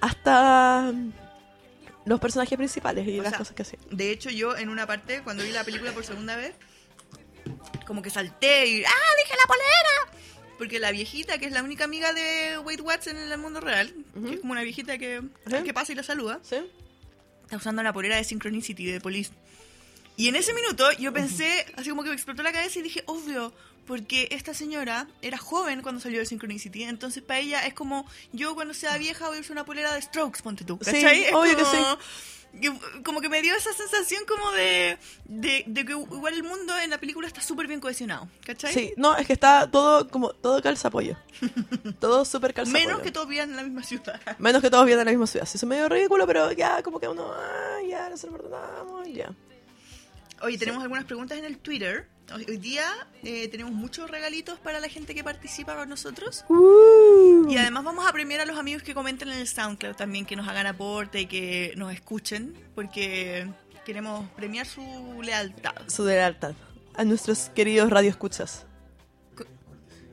[0.00, 0.92] Hasta
[2.04, 3.82] los personajes principales y O las sea, cosas que hacían.
[3.90, 6.54] De hecho, yo en una parte, cuando vi la película por segunda vez,
[7.86, 10.18] como que salté y ¡ah, dije la polera!
[10.56, 13.92] Porque la viejita, que es la única amiga de Wade Watson en el mundo real,
[14.24, 15.20] que es como una viejita que,
[15.64, 16.56] que pasa y la saluda, ¿Sí?
[17.42, 19.32] está usando la polera de Synchronicity de Police.
[20.16, 23.02] Y en ese minuto yo pensé, así como que me explotó la cabeza y dije,
[23.06, 23.52] obvio,
[23.86, 28.54] porque esta señora era joven cuando salió de Synchronicity, entonces para ella es como, yo
[28.54, 31.24] cuando sea vieja voy a usar una polera de Strokes, ponte tú, Sí, ¿cachai?
[31.24, 31.98] Es obvio que como-
[32.60, 36.78] que- Como que me dio esa sensación como de, de, de que igual el mundo
[36.78, 38.72] en la película está súper bien cohesionado, ¿cachai?
[38.72, 41.16] Sí, no, es que está todo como todo calza pollo.
[41.98, 44.20] todo súper calza Menos que todos vivan en la misma ciudad.
[44.38, 45.46] Menos que todos vienen en la misma ciudad.
[45.46, 48.34] Sí, eso es medio ridículo, pero ya como que uno, ah, ya, no se lo
[48.34, 49.32] perdonamos, ya.
[50.44, 52.06] Oye, tenemos algunas preguntas en el Twitter.
[52.34, 52.84] Hoy, hoy día
[53.22, 56.44] eh, tenemos muchos regalitos para la gente que participa con nosotros.
[57.48, 60.36] Y además vamos a premiar a los amigos que comenten en el SoundCloud también, que
[60.36, 63.46] nos hagan aporte y que nos escuchen, porque
[63.86, 65.74] queremos premiar su lealtad.
[65.86, 66.54] Su lealtad.
[66.94, 68.66] A nuestros queridos radioescuchas.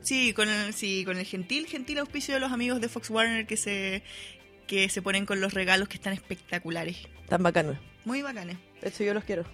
[0.00, 3.46] Sí, con el, sí, con el gentil, gentil auspicio de los amigos de Fox Warner
[3.46, 4.02] que se,
[4.66, 6.96] que se ponen con los regalos que están espectaculares.
[7.28, 7.76] Tan bacanos.
[8.04, 8.56] Muy bacanes.
[8.82, 9.44] De hecho, yo los quiero.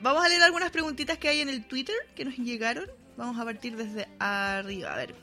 [0.00, 2.86] Vamos a leer algunas preguntitas que hay en el Twitter que nos llegaron.
[3.16, 4.92] Vamos a partir desde arriba.
[4.94, 5.14] A ver.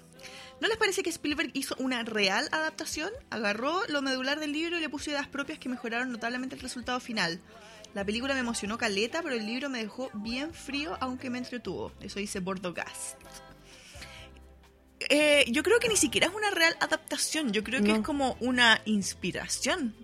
[0.62, 3.12] ¿No les parece que Spielberg hizo una real adaptación?
[3.30, 7.00] Agarró lo medular del libro y le puso ideas propias que mejoraron notablemente el resultado
[7.00, 7.40] final.
[7.94, 11.92] La película me emocionó caleta, pero el libro me dejó bien frío, aunque me entretuvo.
[12.02, 13.18] Eso dice Bordogast.
[15.10, 17.52] Eh, yo creo que ni siquiera es una real adaptación.
[17.54, 17.96] Yo creo que No.
[17.96, 19.96] es como una inspiración.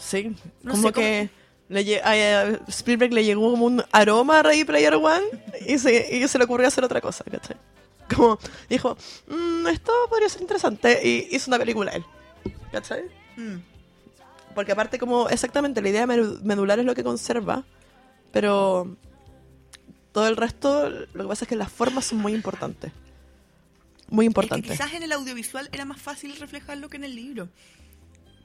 [0.00, 1.30] Sí, No como sé que
[1.68, 5.24] le a Spielberg le llegó como un aroma a Ready Player One
[5.66, 7.56] y se, y se le ocurrió hacer otra cosa, ¿cachai?
[8.14, 8.38] Como
[8.68, 8.96] dijo,
[9.28, 12.04] "Mm, esto podría ser interesante y hizo una película él,
[12.72, 13.02] ¿cachai?
[13.36, 13.58] Mm.
[14.54, 17.62] Porque aparte como exactamente la idea medu- medular es lo que conserva,
[18.32, 18.96] pero
[20.10, 22.90] todo el resto, lo que pasa es que las formas son muy importantes.
[24.08, 24.72] Muy Es que importantes.
[24.72, 27.48] quizás en el audiovisual era más fácil reflejarlo que en el libro.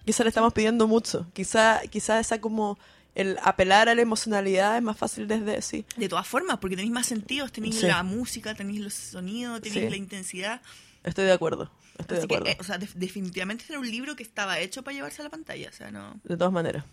[0.05, 1.27] Quizá le estamos pidiendo mucho.
[1.33, 2.77] Quizá, quizá esa como
[3.15, 5.85] el apelar a la emocionalidad es más fácil desde sí.
[5.97, 7.87] De todas formas, porque tenéis más sentidos, tenéis Sí.
[7.87, 9.89] la música, tenéis los sonidos, tenéis Sí.
[9.89, 10.61] la intensidad.
[11.03, 11.71] Estoy de acuerdo.
[11.97, 12.45] Estoy Así de acuerdo.
[12.45, 15.23] que, eh, o sea, def- definitivamente era un libro que estaba hecho para llevarse a
[15.25, 15.69] la pantalla.
[15.69, 16.19] O sea, no.
[16.23, 16.83] De todas maneras.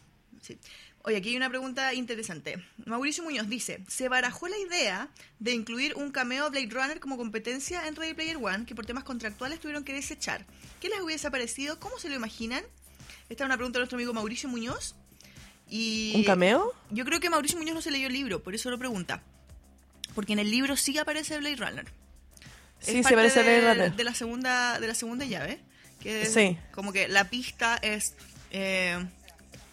[0.40, 0.58] Sí.
[1.04, 2.62] Oye, aquí hay una pregunta interesante.
[2.86, 5.08] Mauricio Muñoz dice: Se barajó la idea
[5.40, 9.02] de incluir un cameo Blade Runner como competencia en Ready Player One, que por temas
[9.02, 10.46] contractuales tuvieron que desechar.
[10.80, 11.80] ¿Qué les hubiese parecido?
[11.80, 12.62] ¿Cómo se lo imaginan?
[13.28, 14.94] Esta es una pregunta de nuestro amigo Mauricio Muñoz.
[15.68, 16.72] Y ¿Un cameo?
[16.90, 19.22] Yo creo que Mauricio Muñoz no se leyó el libro, por eso lo pregunta.
[20.14, 21.86] Porque en el libro sí aparece Blade Runner.
[22.80, 23.96] Es Sí, se parte parece de, Blade Runner.
[23.96, 25.60] de la segunda de la segunda llave.
[26.00, 26.58] Que es Sí.
[26.72, 28.14] como que la pista es
[28.50, 29.02] eh,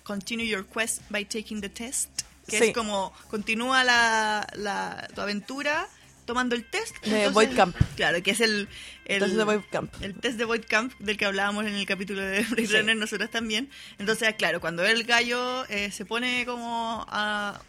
[0.04, 2.10] Continue your quest by taking the test.
[2.47, 2.64] Que Sí.
[2.66, 5.88] es como continúa la, la- tu aventura
[6.30, 6.96] tomando el test.
[7.06, 7.76] De Void Camp.
[7.96, 8.68] Claro, que es el,
[9.06, 9.92] el, Entonces de Void Camp.
[10.02, 12.78] el test de Void Camp del que hablábamos en el capítulo de Blade Sí.
[12.78, 13.70] Runner, nosotros también.
[13.98, 17.60] Entonces, claro, cuando el gallo eh, se pone como a,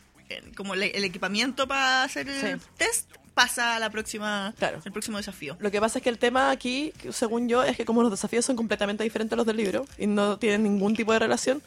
[0.56, 2.66] como le- el equipamiento para hacer el Sí.
[2.76, 4.82] test, pasa a la próxima, Claro.
[4.84, 5.56] el próximo desafío.
[5.60, 8.44] Lo que pasa es que el tema aquí, según yo, es que como los desafíos
[8.44, 11.62] son completamente diferentes a los del libro y no tienen ningún tipo de relación,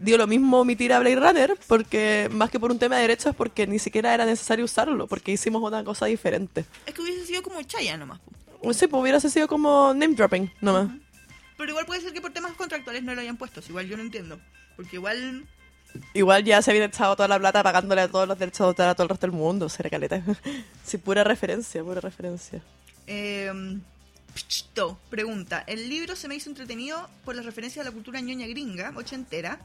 [0.00, 3.36] dio lo mismo omitir a Blade Runner porque más que por un tema de derechos
[3.36, 6.64] porque ni siquiera era necesario usarlo porque hicimos una cosa diferente.
[6.86, 8.20] Es que hubiese sido como Chaya nomás.
[8.72, 10.88] Sí, pues hubiera sido como name dropping nomás.
[11.56, 13.60] Pero igual puede ser que por temas contractuales no lo hayan puesto.
[13.68, 14.40] Igual yo no entiendo.
[14.76, 15.46] Porque igual
[16.14, 18.86] Igual ya se había echado toda la plata pagándole a todos los derechos de autor
[18.86, 20.22] a todo el resto del mundo, será caleta.
[20.84, 22.62] sí, pura referencia, pura referencia.
[23.06, 23.52] Eh,
[24.34, 28.46] Pchto pregunta: El libro se me hizo entretenido por las referencias a la cultura ñoña
[28.46, 29.60] gringa, ochentera.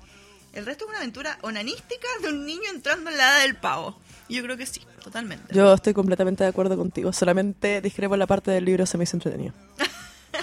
[0.56, 4.00] El resto es una aventura onanística de un niño entrando en la edad del pavo.
[4.30, 5.54] Yo creo que sí, totalmente.
[5.54, 9.16] Yo estoy completamente de acuerdo contigo, solamente discrepo la parte del libro se me hizo
[9.18, 9.54] entretenido.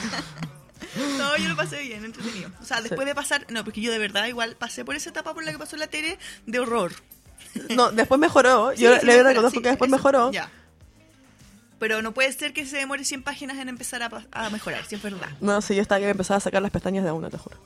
[1.18, 2.50] No, yo lo pasé bien, entretenido.
[2.60, 3.06] O sea, después Sí.
[3.06, 3.46] de pasar.
[3.48, 5.86] No, porque yo de verdad igual pasé por esa etapa por la que pasó la
[5.86, 6.92] tele de horror.
[7.70, 10.32] No, después mejoró, Sí, yo sí, le mejora, reconozco sí, que después eso, mejoró.
[10.32, 10.50] Ya.
[11.78, 14.94] Pero no puede ser que se demore 100 páginas en empezar a, a mejorar, si
[14.96, 15.28] es verdad.
[15.40, 17.38] No, sí, yo estaba que me empezaba a sacar las pestañas de a una, te
[17.38, 17.56] juro.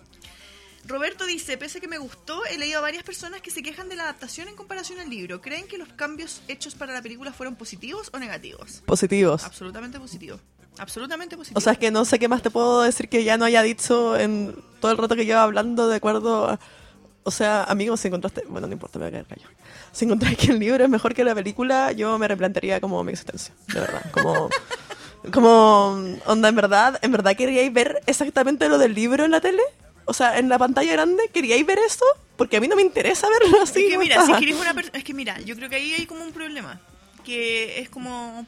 [0.86, 3.88] Roberto dice, pese a que me gustó, he leído a varias personas que se quejan
[3.88, 5.40] de la adaptación en comparación al libro.
[5.40, 8.82] ¿Creen que los cambios hechos para la película fueron positivos o negativos?
[8.86, 9.44] Positivos.
[9.44, 10.40] Absolutamente positivos.
[10.78, 11.60] Absolutamente positivos.
[11.60, 13.62] O sea, es que no sé qué más te puedo decir que ya no haya
[13.62, 16.60] dicho en todo el rato que llevo hablando de acuerdo a...
[17.24, 18.44] O sea, amigos, si encontraste...
[18.48, 19.48] Bueno, no importa, me voy a caer callo.
[19.90, 23.12] Si encontraste que el libro es mejor que la película, yo me replantearía como mi
[23.12, 24.02] existencia, de verdad.
[24.12, 24.48] Como...
[25.32, 29.62] Como, onda, en verdad, en verdad queríais ver exactamente lo del libro en la tele,
[30.06, 32.04] o sea, en la pantalla grande, queríais ver eso,
[32.36, 33.84] porque a mí no me interesa verlo así.
[33.84, 36.06] es que mira, si querés una per- es que mira, yo creo que ahí hay
[36.06, 36.80] como un problema,
[37.24, 38.46] que es como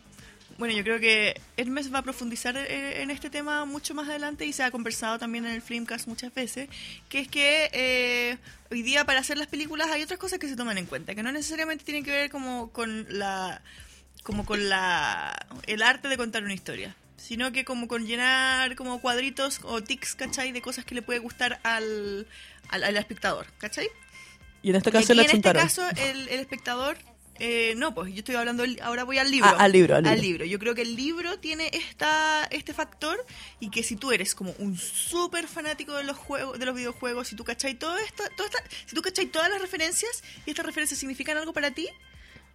[0.56, 4.44] bueno, yo creo que Hermes va a profundizar eh, en este tema mucho más adelante
[4.44, 6.68] y se ha conversado también en el Filmcast muchas veces,
[7.08, 8.38] que es que eh,
[8.72, 11.22] hoy día para hacer las películas hay otras cosas que se toman en cuenta, que
[11.22, 13.62] no necesariamente tienen que ver como con la
[14.24, 19.00] como con la el arte de contar una historia, sino que como con llenar como
[19.02, 20.52] cuadritos o tics, ¿cachai?
[20.52, 22.26] De cosas que le puede gustar al,
[22.70, 23.88] al, al espectador, ¿cachai?
[24.62, 26.96] Y en este caso en este caso, el, el espectador.
[27.40, 28.64] eh, no, pues yo estoy hablando.
[28.82, 29.48] ahora voy al libro.
[29.48, 30.44] Ah, al libro, al libro.
[30.44, 33.24] Yo creo que el libro tiene esta, este factor
[33.60, 37.28] y que si tú eres como un súper fanático de los juegos, de los videojuegos,
[37.28, 40.66] si tú cachai todo esto, toda esta- si tú cachai todas las referencias y estas
[40.66, 41.88] referencias significan algo para ti,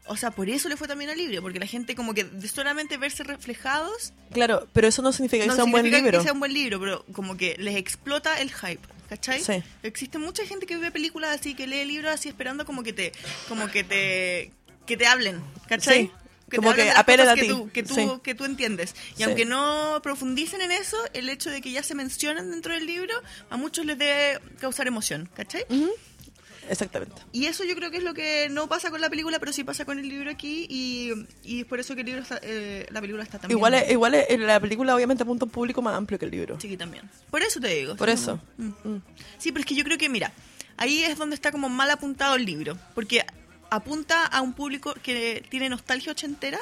[0.05, 2.47] o sea, por eso le fue también al libro, porque la gente como que de
[2.47, 6.19] solamente verse reflejados Claro, pero eso no significa que no sea un buen significa libro.
[6.19, 9.41] que sea un buen libro, pero como que les explota el hype, ¿cachai?
[9.41, 9.63] Sí.
[9.83, 13.11] Existe mucha gente que ve películas así, que lee libros así esperando como que te,
[13.47, 14.51] como que te,
[14.85, 16.03] que te hablen, ¿cachai?
[16.07, 16.11] Sí.
[16.49, 17.47] te Como que cosas a que ti.
[17.47, 18.07] Tú, que, tú, Sí.
[18.23, 18.93] que tú entiendes.
[19.13, 19.23] Y Sí.
[19.23, 23.13] aunque no profundicen en eso, el hecho de que ya se mencionan dentro del libro,
[23.49, 25.65] a muchos les debe causar emoción, ¿cachai?
[26.69, 27.21] Exactamente.
[27.31, 29.63] Y eso yo creo que es lo que no pasa con la película, pero sí
[29.63, 31.11] pasa con el libro aquí y,
[31.43, 33.57] y es por eso que el libro está, eh, la película está también.
[33.57, 36.31] Igual, es- igual es- la película obviamente apunta a un público más amplio que el
[36.31, 36.59] libro.
[36.59, 37.09] Sí, también.
[37.29, 37.95] Por eso te digo.
[37.95, 38.39] Por sí, eso.
[38.57, 38.67] mm.
[38.83, 39.01] Mm.
[39.37, 40.31] Sí, pero es que yo creo que, mira,
[40.77, 43.25] ahí es donde está como mal apuntado el libro, porque
[43.69, 46.59] apunta a un público que tiene nostalgia ochentera,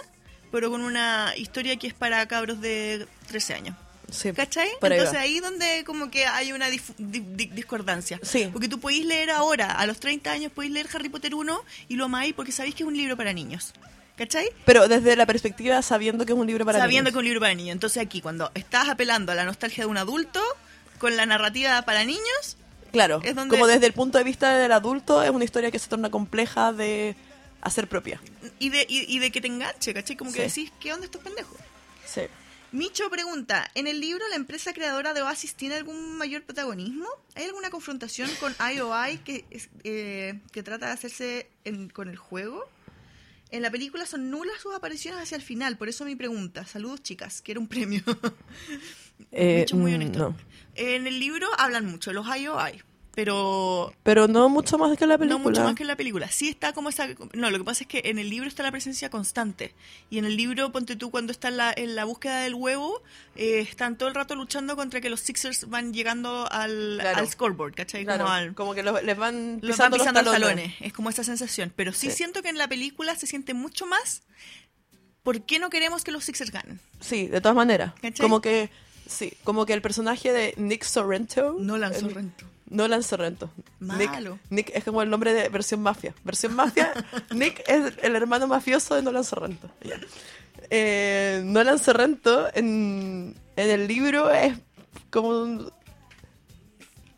[0.51, 3.75] pero con una historia que es para cabros de 13 años.
[4.11, 4.31] Sí.
[4.33, 4.67] ¿Cachai?
[4.67, 5.19] Ahí Entonces va.
[5.21, 8.19] ahí donde como que hay una di- di- discordancia.
[8.21, 8.49] Sí.
[8.51, 11.95] Porque tú podéis leer ahora, a los 30 años podéis leer Harry Potter 1 y
[11.95, 13.73] lo amáis porque sabéis que es un libro para niños.
[14.17, 14.49] ¿Cachai?
[14.65, 17.13] Pero desde la perspectiva sabiendo que es un libro para Sabiendo niños.
[17.13, 17.71] que es un libro para niños.
[17.73, 20.39] Entonces aquí, cuando estás apelando a la nostalgia de un adulto,
[20.99, 22.57] con la narrativa para niños,
[22.91, 25.79] Claro, es donde- como desde el punto de vista del adulto es una historia que
[25.79, 27.15] se torna compleja de
[27.61, 28.21] hacer propia.
[28.59, 30.15] y de, y, y de que te enganche, ¿cachai?
[30.17, 30.61] Como que Sí.
[30.65, 31.57] decís, ¿qué onda estos pendejos?
[32.05, 32.21] Sí.
[32.71, 37.05] Micho pregunta, ¿en el libro la empresa creadora de Oasis tiene algún mayor protagonismo?
[37.35, 39.43] ¿Hay alguna confrontación con IOI que,
[39.83, 42.63] eh, que trata de hacerse en- con el juego?
[43.49, 46.65] En la película son nulas sus apariciones hacia el final, por eso mi pregunta.
[46.65, 48.01] Saludos chicas, quiero un premio.
[49.31, 50.19] Eh, Micho muy mm, honesto.
[50.19, 50.37] no.
[50.73, 52.81] En el libro hablan mucho, los IOI,
[53.13, 55.37] pero Pero no mucho más que la película.
[55.37, 56.29] no mucho más que en la película.
[56.29, 57.07] Sí está como esa...
[57.33, 59.73] No, lo que pasa es que en el libro está la presencia constante.
[60.09, 63.01] Y en el libro, ponte tú, cuando está en la, en la búsqueda del huevo,
[63.35, 67.17] eh, están todo el rato luchando contra que los Sixers van llegando al, Claro.
[67.19, 68.05] al scoreboard, ¿cachai?
[68.05, 68.53] Claro, Como al...
[68.55, 70.73] como que lo- les van Los van pisando, pisando los los talones.
[70.79, 71.73] Es como esa sensación.
[71.75, 72.15] Pero sí, Sí.
[72.17, 74.23] siento que en la película se siente mucho más...
[75.23, 76.79] ¿Por qué no queremos que los Sixers ganen?
[76.99, 77.93] Sí, de todas maneras.
[78.01, 78.23] ¿Cachai?
[78.23, 78.71] Como que
[79.05, 81.57] sí, como que el personaje de Nick Sorrento.
[81.59, 82.45] Nolan Sorrento.
[82.71, 83.51] Nolan Sorrento.
[83.79, 83.99] Malo.
[83.99, 86.15] Nick, Nick es como el nombre de versión mafia.
[86.23, 86.91] Versión mafia,
[87.35, 89.69] Nick es el hermano mafioso de Nolan Sorrento.
[89.83, 89.99] Ya.
[90.69, 94.57] Eh, Nolan Sorrento en, en el libro es
[95.09, 95.71] como un,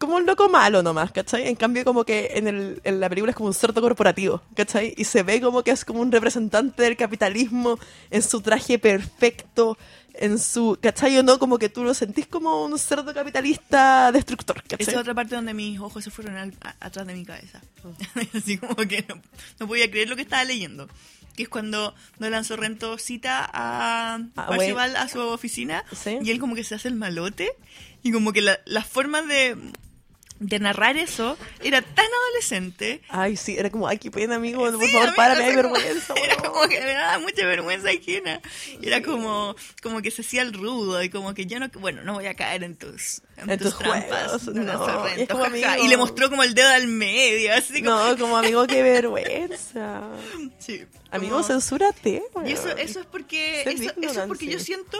[0.04, 1.48] como un loco malo nomás, ¿cachai?
[1.48, 4.94] En cambio como que en, el, en la película es como un cerdo corporativo, ¿cachai?
[4.98, 7.80] Y se ve como que es como un representante del capitalismo
[8.10, 9.78] en su traje perfecto,
[10.14, 11.18] en su, ¿cachai?
[11.18, 14.94] O no, como que tú lo sentís como un cerdo capitalista destructor, Esa ¿cachai?
[14.94, 17.62] es otra parte donde mis ojos se fueron al- a- atrás de mi cabeza.
[17.84, 17.94] Oh.
[18.38, 19.22] Así como que no,
[19.60, 20.88] no podía creer lo que estaba leyendo.
[21.36, 26.20] Que es cuando Nolan Sorrento cita a Ah, Parcival a su oficina Sí.
[26.22, 27.52] y él como que se hace el malote
[28.04, 29.58] y como que la, la forma de,
[30.40, 33.02] de narrar eso era tan adolescente.
[33.08, 35.46] Ay, sí, era como, ay, qué pena, amigo, por Sí, favor, mí para, me me
[35.48, 36.14] hay como- vergüenza.
[36.24, 38.42] Era como que me daba mucha vergüenza ajena.
[38.82, 42.14] Era como, como que se hacía el rudo y como que yo no, bueno, no
[42.16, 45.74] voy a caer en tus, En tus juegos, Nolan no, Sorrento, es como, jaja.
[45.74, 45.86] amigo.
[45.86, 50.02] Y le mostró como el dedo al medio, así como, No, como amigo, qué vergüenza.
[50.60, 52.24] sí, Amigo, como- censúrate.
[52.46, 54.98] Y eso, eso es porque, eso, eso es porque yo siento,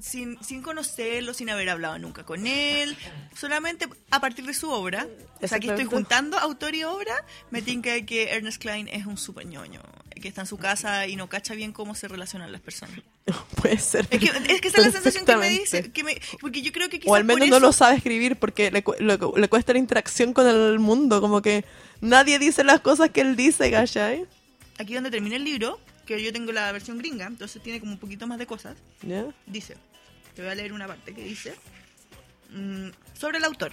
[0.00, 2.96] sin, sin conocerlo, sin haber hablado nunca con él,
[3.38, 5.06] solamente a partir de su obra,
[5.42, 7.14] o sea, aquí estoy juntando autor y obra,
[7.50, 9.80] me tinca que Ernest Klein es un super ñoño,
[10.20, 12.98] que está en su casa y no cacha bien cómo se relacionan las personas.
[13.60, 14.06] Puede ser.
[14.10, 16.72] Es que, es que esa es la sensación que me dice, que me, porque yo
[16.72, 19.48] creo que O al menos por no eso- lo sabe escribir porque le, le le
[19.48, 21.20] cuesta la interacción con el mundo.
[21.20, 21.64] Como que
[22.00, 24.24] nadie dice las cosas que él dice, ¿cachai?
[24.78, 27.98] aquí donde termina el libro, que yo tengo la versión gringa, entonces tiene como un
[27.98, 28.76] poquito más de cosas,
[29.46, 29.76] dice,
[30.34, 31.54] te voy a leer una parte que dice,
[32.50, 32.88] mm,
[33.18, 33.72] sobre el autor.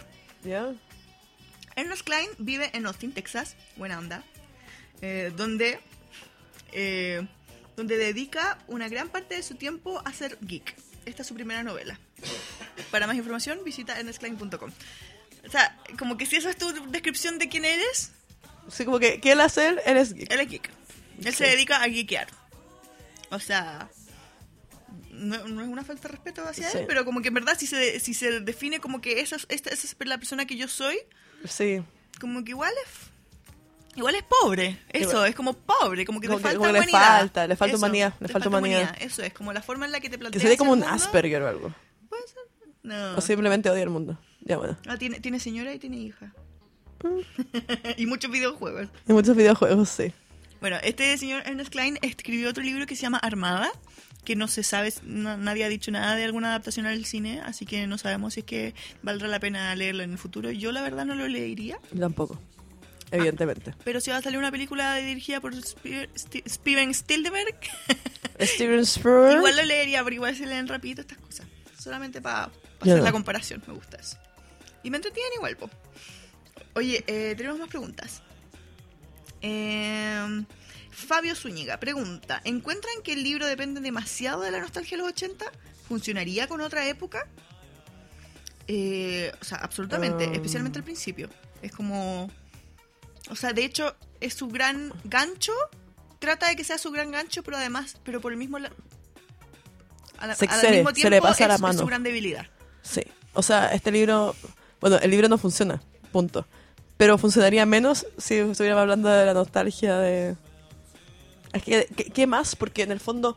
[1.75, 4.23] Ernest Klein vive en Austin, Texas, buena onda,
[5.01, 5.79] eh, donde,
[6.71, 7.25] eh,
[7.75, 10.75] donde dedica una gran parte de su tiempo a ser geek.
[11.05, 11.99] Esta es su primera novela.
[12.91, 14.71] Para más información, visita ernestklein.com.
[15.45, 18.11] O sea, como que si esa es tu descripción de quién eres,
[18.69, 19.81] Sí, como que, ¿qué él hace él?
[19.85, 20.31] Él es geek.
[20.31, 20.69] él es geek.
[21.25, 22.27] Él se dedica a geekear.
[23.31, 23.89] O sea,
[25.11, 26.77] no, no es una falta de respeto hacia Sí.
[26.79, 29.45] él, pero como que en verdad si se, si se define como que esa, es-
[29.49, 30.97] esta, esa es la persona que yo soy,
[31.47, 31.83] Sí.
[32.19, 33.09] como que igual es
[33.95, 35.29] igual es pobre eso Igual.
[35.29, 37.55] es como pobre como que Como te que- falta como que le humanidad falta, le
[37.55, 38.95] falta Eso, humanidad, le falta humanidad.
[38.99, 40.87] eso es como la forma en la que te Que planteas sería como el un
[40.87, 40.95] mundo.
[40.95, 41.73] Asperger o algo.
[42.09, 42.37] Puede ser.
[42.83, 44.19] no O simplemente odia el mundo.
[44.41, 44.77] Ya bueno.
[44.87, 46.33] Ah, tiene, tiene señora y tiene hija
[47.03, 47.19] Mm.
[47.97, 50.13] y muchos videojuegos Hay muchos videojuegos, sí.
[50.63, 53.69] Bueno este señor Ernest Klein escribió otro libro que se llama Armada
[54.23, 57.65] que no se sabe, na- nadie ha dicho nada de alguna adaptación al cine, así
[57.65, 60.49] que no sabemos si es que valdrá la pena leerlo en el futuro.
[60.49, 62.39] Yo la verdad no lo leería, Tampoco.
[63.11, 63.75] Evidentemente.
[63.83, 67.55] pero si va a salir una película dirigida por Steven Spielberg,
[68.39, 69.37] Steven Spielberg.
[69.39, 71.45] igual lo leería, pero igual se leen rapidito estas cosas.
[71.77, 72.53] Solamente para Yo
[72.93, 73.03] hacer no.
[73.03, 74.17] la comparación, me gusta eso.
[74.83, 75.69] Y me entretienen igual, po.
[76.75, 78.21] Oye, eh, tenemos más preguntas.
[79.43, 80.43] Eh,
[80.89, 85.45] Fabio Zúñiga pregunta: ¿Encuentran que el libro depende demasiado de la nostalgia de los 80?
[85.87, 87.27] ¿Funcionaría con otra época?
[88.67, 90.33] Eh, o sea, absolutamente, Um.
[90.33, 91.29] especialmente al principio.
[91.61, 92.31] Es como.
[93.29, 95.53] O sea, de hecho, es su gran gancho.
[96.19, 98.57] Trata de que sea su gran gancho, pero además, pero por el mismo.
[98.59, 98.71] la-
[100.19, 101.79] a la- Se al mismo se tiempo le pasa es, la es mano.
[101.79, 102.47] su gran debilidad.
[102.81, 103.01] Sí.
[103.33, 104.35] O sea, este libro.
[104.79, 105.81] Bueno, el libro no funciona.
[106.13, 106.47] Punto.
[107.03, 110.37] Pero funcionaría menos si estuviéramos hablando de la nostalgia de.
[111.51, 112.55] Es que, ¿qué, qué más?
[112.55, 113.35] Porque en el fondo,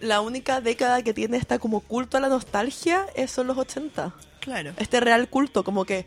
[0.00, 4.12] la única década que tiene esta como culto a la nostalgia es son los 80.
[4.40, 4.72] Claro.
[4.76, 6.04] Este real culto, como que.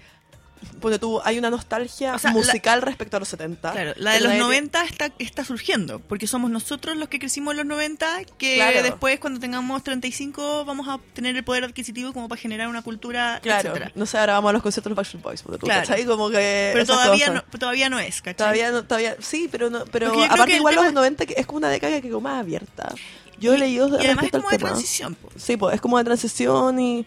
[0.82, 3.72] Ponte tú, hay una nostalgia O sea, la- musical respecto a los 70.
[3.72, 7.51] Claro, la de los nadie- 90 está, está surgiendo, porque somos nosotros los que crecimos
[7.53, 8.84] en los 90, que Claro.
[8.84, 13.39] después cuando tengamos 35 vamos a tener el poder adquisitivo como para generar una cultura,
[13.41, 13.91] Claro, etcétera.
[13.95, 15.82] no sé, ahora vamos a los conciertos de Backstreet Boys, por tú, Claro.
[15.88, 16.05] ¿cachai?
[16.05, 17.43] Como que Pero todavía cosas.
[17.51, 18.36] no, todavía no es, ¿cachai?
[18.36, 21.57] Todavía, no, todavía, sí, pero no, pero Porque aparte igual los 90 que es como
[21.57, 22.93] una década que quedó más abierta.
[23.39, 24.70] Yo he leído y además es como de tema.
[24.70, 25.16] transición.
[25.16, 25.30] po.
[25.36, 27.05] Sí, pues es como de transición y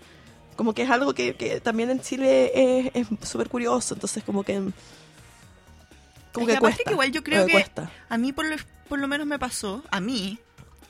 [0.56, 4.54] como que es algo que, que también en Chile es súper curioso, entonces como que
[6.32, 6.84] como Es que, aparte cuesta.
[6.84, 7.90] que igual yo creo que cuesta.
[8.08, 8.56] a mí por lo,
[8.88, 10.38] por lo menos me pasó, a mí,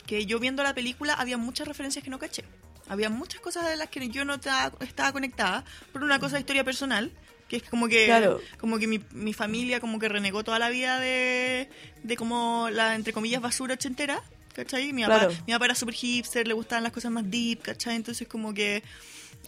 [0.07, 2.45] que yo viendo la película había muchas referencias que no caché.
[2.89, 6.41] Había muchas cosas de las que yo no ta- estaba conectada por una cosa de
[6.41, 7.11] historia personal,
[7.49, 8.41] que es como que Claro.
[8.59, 11.69] como que mi, mi familia como que renegó toda la vida de,
[12.05, 14.23] de como la, entre comillas, basura ochentera.
[14.55, 14.93] ¿Cachai?
[14.95, 15.35] Mi papá, Claro.
[15.47, 17.95] mi papá era super hipster, le gustaban las cosas más deep, ¿cachai?
[17.97, 18.83] Entonces como que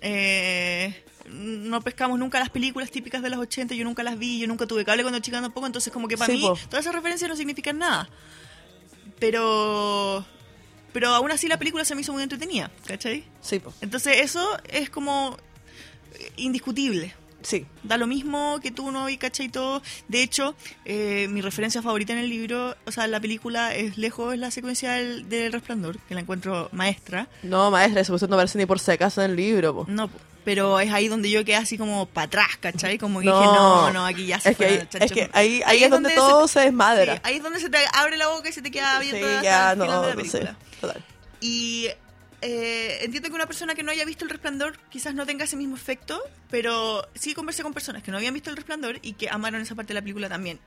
[0.01, 4.47] eh, no pescamos nunca las películas típicas de los 80, yo nunca las vi, yo
[4.47, 6.59] nunca tuve cable cuando chica tampoco, entonces como que para Sí, mí po.
[6.69, 8.09] todas esas referencias no significan nada.
[9.19, 10.25] Pero
[10.93, 13.25] pero aún así la película se me hizo muy entretenida, ¿cachai?
[13.41, 13.75] Sí, pues.
[13.83, 15.37] Entonces eso es como
[16.19, 17.15] eh, indiscutible.
[17.49, 17.65] Sí.
[17.83, 19.81] Da lo mismo que tú no y cachai todo.
[20.09, 23.97] De hecho, eh, mi referencia favorita en el libro, o sea, en la película es
[23.97, 27.27] lejos es la secuencia del, del resplandor, que la encuentro maestra.
[27.43, 29.87] No, maestra, eso no aparece ni por si acaso en el libro, po.
[29.89, 30.11] No,
[30.45, 32.99] pero es ahí donde yo quedé así como para atrás, ¿cachai?
[32.99, 33.39] Como que No.
[33.41, 35.01] dije, no, no, aquí ya se Es que, los chanchos.
[35.03, 37.15] es que ahí, ahí es donde todo se, desmadra.
[37.17, 39.31] sí, ahí es donde se te abre la boca y se te queda Sí, abierta
[39.39, 40.49] hasta ya, no, no sé.
[40.83, 41.03] Total.
[41.41, 41.89] Y
[42.41, 45.57] eh, entiendo que una persona que no haya visto El Resplandor quizás no tenga ese
[45.57, 46.21] mismo efecto,
[46.51, 49.75] pero sí conversé con personas que no habían visto El Resplandor y que amaron esa
[49.75, 50.61] parte de la película también.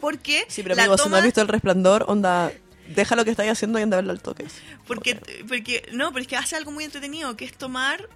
[0.00, 2.52] Porque Sí, pero la amigo, si no has visto el resplandor, onda,
[2.88, 4.46] deja lo que estáis haciendo y anda a verlo al toque.
[4.86, 5.14] Porque,
[5.46, 8.08] porque, no, pero es que hace algo muy entretenido, que es tomar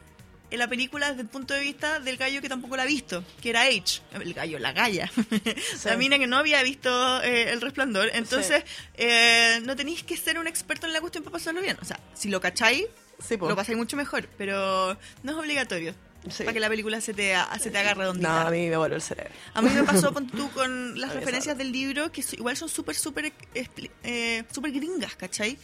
[0.51, 3.25] eh, la película desde el punto de vista del gallo que tampoco la ha visto,
[3.41, 5.11] que era H, el gallo, la galla,
[5.85, 8.11] la mina que no había visto eh, El Resplandor.
[8.15, 11.77] Entonces, eh, no tenéis que ser un experto en la cuestión para pasarlo bien.
[11.81, 12.85] O sea, si lo cacháis,
[13.27, 15.95] Sí, lo pasáis mucho mejor, pero no es obligatorio.
[16.29, 16.43] Sí.
[16.43, 18.47] Para que la película se te, se te haga No, redondita.
[18.49, 19.33] a mí me vuelve el cerebro.
[19.55, 21.65] A mí me pasó ponte tú con las referencias sabe.
[21.65, 25.57] del libro, que igual son súper, súper, eh, súper gringas, ¿cachai?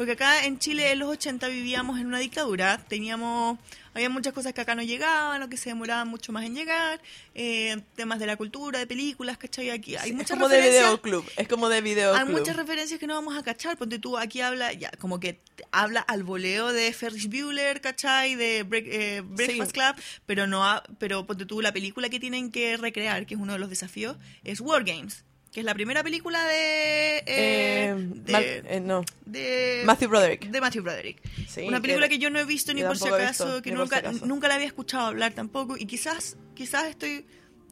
[0.00, 3.58] Porque acá en Chile en los 80 vivíamos en una dictadura, teníamos,
[3.92, 7.02] había muchas cosas que acá no llegaban o que se demoraban mucho más en llegar,
[7.34, 9.68] eh, temas de la cultura, de películas, ¿cachai?
[9.68, 10.84] Aquí hay es muchas como de referencias.
[10.86, 11.26] videoclub.
[11.36, 12.18] Es como de videoclub.
[12.28, 13.76] Hay muchas referencias que no vamos a cachar.
[13.76, 15.38] Ponte tú, aquí habla, ya, como que
[15.70, 18.36] habla al voleo de Ferris Bueller, ¿cachai?
[18.36, 19.80] De Break- eh, Breakfast Sí.
[19.80, 23.40] Club, pero no ha- pero ponte tú, la película que tienen que recrear, que es
[23.40, 27.18] uno de los desafíos, es War Games, que es la primera película de...
[27.18, 29.04] eh, Eh, de, Mal- eh, no.
[29.26, 30.44] de- Matthew Broderick.
[30.48, 31.20] de Matthew Broderick.
[31.48, 33.72] Sí, Una película que- que, yo no he visto ni por si acaso, visto, que
[33.72, 34.26] nunca, si acaso.
[34.26, 37.26] nunca la había escuchado hablar tampoco, y quizás, quizás estoy,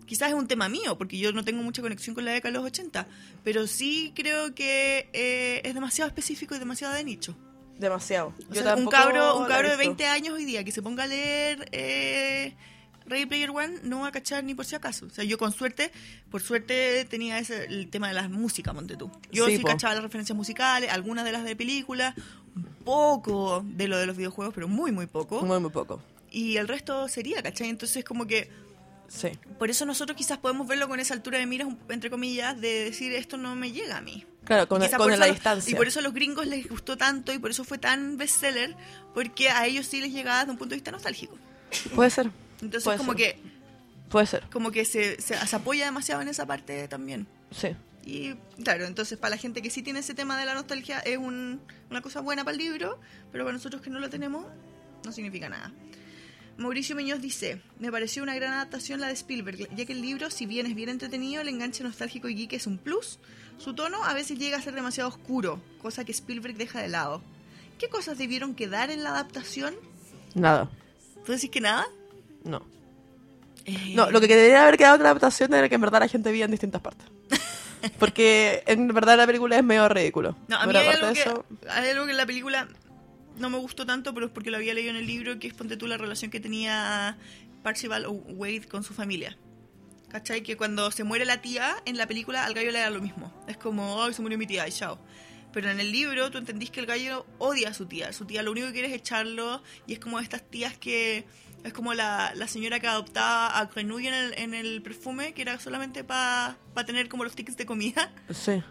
[0.06, 2.58] quizás es un tema mío, porque yo no tengo mucha conexión con la década de
[2.58, 3.06] los 80,
[3.44, 5.08] pero sí creo que
[5.62, 7.36] es demasiado específico y demasiado de nicho.
[7.78, 8.34] Demasiado.
[8.50, 9.90] O Yo sea, un cabro, un cabro de visto.
[9.94, 11.68] 20 años hoy día que se ponga a leer
[13.08, 15.06] Ready Player One no va a cachar ni por si acaso.
[15.06, 15.90] O sea, yo con suerte,
[16.30, 19.10] por suerte tenía ese, el tema de las músicas, monte tú.
[19.32, 22.14] Yo Sí, cachaba las referencias musicales, algunas de las de películas,
[22.54, 25.42] un poco de lo de los videojuegos, pero muy, muy poco.
[25.42, 26.02] Muy, muy poco.
[26.30, 27.68] Y el resto sería, ¿cachai?
[27.68, 28.50] Entonces como que
[29.08, 29.30] Sí.
[29.58, 33.12] por eso nosotros quizás podemos verlo con esa altura de miras, entre comillas, de decir
[33.14, 34.26] esto no me llega a mí.
[34.44, 35.70] Claro, con, la distancia.
[35.70, 38.74] Y por eso a los gringos les gustó tanto y por eso fue tan bestseller,
[39.12, 41.36] porque a ellos sí les llegaba desde un punto de vista nostálgico.
[41.94, 42.30] Puede ser.
[42.62, 43.18] Entonces Puede como ser.
[43.34, 43.40] que
[44.10, 44.42] Puede ser.
[44.50, 47.26] como que se, se, se apoya demasiado en esa parte también.
[47.50, 47.68] Sí.
[48.04, 48.34] Y
[48.64, 51.60] claro, entonces para la gente que sí tiene ese tema de la nostalgia es un-
[51.90, 52.98] una cosa buena para el libro,
[53.32, 54.46] pero para nosotros que no lo tenemos
[55.04, 55.72] no significa nada.
[56.56, 60.28] Mauricio Muñoz dice, me pareció una gran adaptación la de Spielberg, ya que el libro,
[60.30, 63.20] si bien es bien entretenido, el enganche nostálgico y geek es un plus.
[63.58, 67.22] Su tono a veces llega a ser demasiado oscuro, cosa que Spielberg deja de lado.
[67.78, 69.74] ¿Qué cosas debieron quedar en la adaptación?
[70.34, 70.68] Nada.
[71.24, 71.86] ¿Tú decís que nada?
[72.44, 72.66] No.
[73.64, 76.08] Eh, No, lo que debería haber quedado en la adaptación era que en verdad la
[76.08, 77.06] gente vivía en distintas partes.
[77.98, 80.36] Porque en verdad la película es medio ridículo.
[80.48, 82.68] No, a mí hay algo, que, eso, hay algo que en la película
[83.38, 85.54] no me gustó tanto, pero es porque lo había leído en el libro, que es
[85.54, 87.16] ponte tú la relación que tenía
[87.62, 89.36] Parcival o Wade con su familia.
[90.08, 90.42] ¿Cachai?
[90.42, 93.32] Que cuando se muere la tía, en la película al gallo le da lo mismo.
[93.46, 94.98] Es como, ay, se murió mi tía, y chao.
[95.52, 98.12] Pero en el libro tú entendís que el gallo odia a su tía.
[98.12, 101.26] Su tía lo único que quiere es echarlo y es como estas tías que...
[101.64, 105.42] Es como la, la señora que adoptaba a Grenouille en el, en el perfume, que
[105.42, 106.56] era solamente para
[106.86, 108.62] tener como los tickets de comida sí.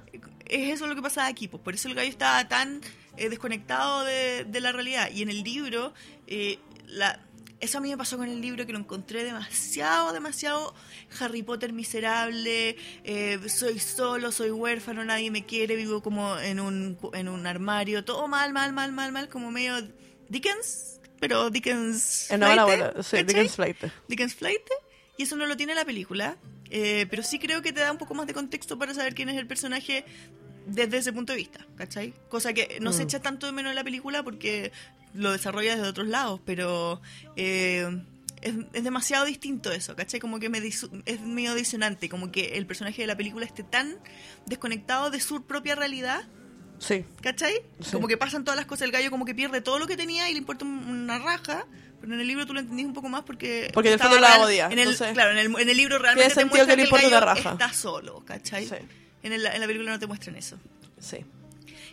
[0.46, 2.82] es eso lo que pasaba aquí, pues por eso el gallo estaba tan
[3.18, 5.10] eh, desconectado de, de la realidad.
[5.14, 5.94] Y en el libro,
[6.28, 7.20] eh, la,
[7.60, 10.74] eso a mí me pasó con el libro que lo encontré demasiado, demasiado
[11.20, 16.98] Harry Potter miserable, eh, soy solo, soy huérfano, nadie me quiere, vivo como en un,
[17.14, 19.76] en un armario, todo mal, mal, mal, mal, mal, como medio
[20.30, 22.30] Dickens, pero Dickens...
[22.32, 23.18] En la flighte, bola, sí.
[23.24, 23.78] Dickens Flight.
[24.08, 24.62] Dickens Flight
[25.18, 26.38] y eso no lo tiene la película
[26.70, 29.30] eh, pero sí creo que te da un poco más de contexto para saber quién
[29.30, 30.04] es el personaje
[30.66, 32.14] desde ese punto de vista ¿cachai?
[32.30, 33.08] cosa que no se Mm.
[33.08, 34.72] echa tanto de menos en la película porque
[35.14, 37.02] lo desarrolla desde otros lados pero
[37.36, 37.88] eh,
[38.42, 40.20] es, es demasiado distinto eso ¿cachai?
[40.20, 43.98] como que me es medio disonante como que el personaje de la película esté tan
[44.46, 46.28] desconectado de su propia realidad
[46.80, 47.06] Sí.
[47.22, 47.56] ¿Cachai?
[47.82, 47.92] Sí.
[47.92, 50.30] Como que pasan todas las cosas, el gallo como que pierde todo lo que tenía
[50.30, 51.66] y le importa un- una raja,
[52.00, 53.70] pero en el libro tú lo entendís un poco más porque...
[53.74, 56.30] Porque el fondo la odia, En el, entonces- claro, en el, en el libro realmente
[56.30, 57.52] te sentido muestran que le importa una raja.
[57.54, 58.68] está solo, ¿cachai?
[58.68, 58.76] Sí.
[59.24, 60.58] En, el- en la película no te muestran eso.
[61.00, 61.18] Sí.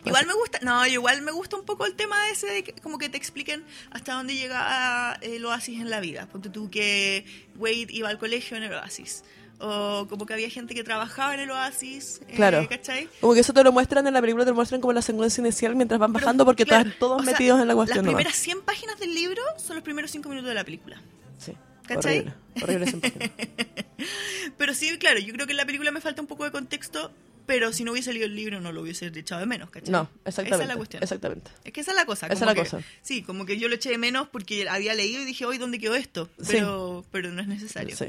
[0.05, 2.99] Igual me gusta, no, igual me gusta un poco el tema ese de que, como
[2.99, 6.27] que te expliquen hasta dónde llega el oasis en la vida.
[6.27, 7.25] Ponte tú que
[7.55, 9.23] Wade iba al colegio en el oasis.
[9.59, 12.21] O como que había gente que trabajaba en el oasis.
[12.27, 12.67] eh, Claro.
[12.69, 13.07] ¿Cachai?
[13.21, 15.41] Como que eso te lo muestran en la película, te lo muestran como la secuencia
[15.41, 18.05] inicial mientras van bajando porque Claro, están todos sea, metidos en la cuestión.
[18.05, 21.01] Las primeras 100 páginas del libro son los primeros 5 minutos de la película.
[21.37, 21.53] Sí.
[21.87, 22.25] ¿Cachai?
[22.61, 22.91] Horrible.
[24.57, 27.11] Pero sí, claro, yo creo que en la película me falta un poco de contexto,
[27.45, 29.91] pero si no hubiese leído el libro no lo hubiese echado de menos, ¿cachai?
[29.91, 30.55] No, exactamente.
[30.55, 31.03] Esa es la cuestión.
[31.03, 31.51] Exactamente.
[31.63, 32.25] Es que esa es la cosa.
[32.27, 32.81] Esa es la que- cosa.
[33.01, 35.79] Sí, como que yo lo eché de menos porque había leído y dije, hoy, ¿dónde
[35.79, 36.29] quedó esto?
[36.39, 36.47] Sí.
[36.53, 37.95] Pero, pero no es necesario.
[37.95, 38.05] Sí.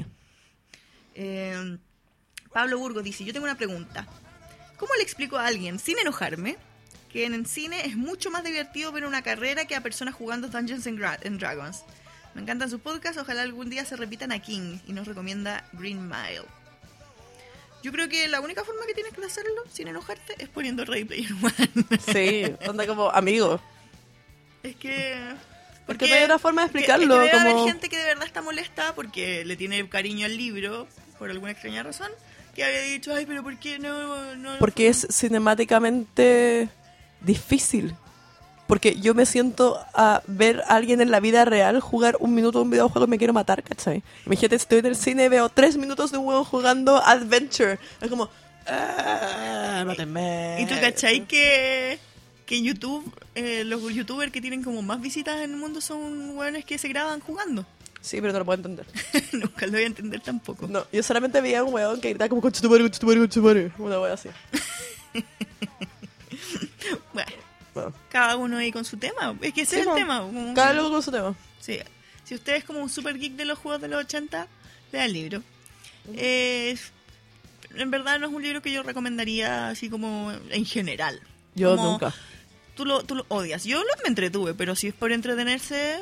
[1.19, 1.77] Eh,
[2.53, 4.05] Pablo Burgos dice, yo tengo una pregunta.
[4.77, 6.55] ¿Cómo le explico a alguien, sin enojarme,
[7.11, 10.47] que en el cine es mucho más divertido ver una carrera que a personas jugando
[10.47, 11.83] Dungeons and, Dragons?
[12.35, 16.07] Me encantan sus podcasts, ojalá algún día se repitan a King y nos recomienda Green
[16.07, 16.43] Mile.
[17.83, 21.05] Yo creo que la única forma que tienes que hacerlo sin enojarte es poniendo Ready
[21.05, 21.99] Player One.
[22.13, 23.59] Sí, onda como amigo.
[24.63, 25.15] es que...
[25.87, 27.97] Porque no hay otra forma de que- explicarlo, Es que debe como- haber gente que
[27.97, 30.87] de verdad está molesta porque le tiene cariño al libro,
[31.17, 32.09] por alguna extraña razón,
[32.55, 34.35] que había dicho, ay, pero ¿por qué no...?
[34.35, 36.69] no Porque es cinemáticamente
[37.21, 37.95] difícil.
[38.67, 42.59] Porque yo me siento a ver a alguien en la vida real jugar un minuto
[42.59, 44.03] de un videojuego y me quiero matar, ¿cachai?
[44.25, 47.79] Imagínate, estoy en el cine y veo tres minutos de un juego jugando Adventure.
[48.01, 48.29] Es como...
[48.67, 50.57] "Ah, mátenme".
[50.59, 51.97] ¿Y tú cachai que,
[52.45, 56.65] que YouTube, eh, los youtubers que tienen como más visitas en el mundo son hueones
[56.65, 57.65] que se graban jugando?
[58.07, 58.85] Sí, pero no lo puedo entender.
[59.33, 60.67] Nunca lo voy a entender tampoco.
[60.67, 63.71] No, yo solamente veía un weón que gritaba como conchetumare, conchetumare, conchetumare.
[63.77, 64.29] Una wea así.
[67.13, 67.31] Bueno,
[67.73, 69.35] Bueno, cada uno ahí con su tema.
[69.41, 70.21] Es que ese Sí, es el tema.
[70.21, 71.35] como cada loco con su tema.
[71.59, 71.79] Sí.
[72.23, 74.47] Si usted es como un super geek de los juegos de los 80,
[74.91, 75.43] lea el libro.
[76.13, 76.77] Eh,
[77.75, 81.21] en verdad no es un libro que yo recomendaría así como en general.
[81.55, 82.13] Yo Como nunca.
[82.75, 83.63] Tú lo, tú lo odias.
[83.63, 85.99] Yo lo me entretuve, pero si es por entretenerse,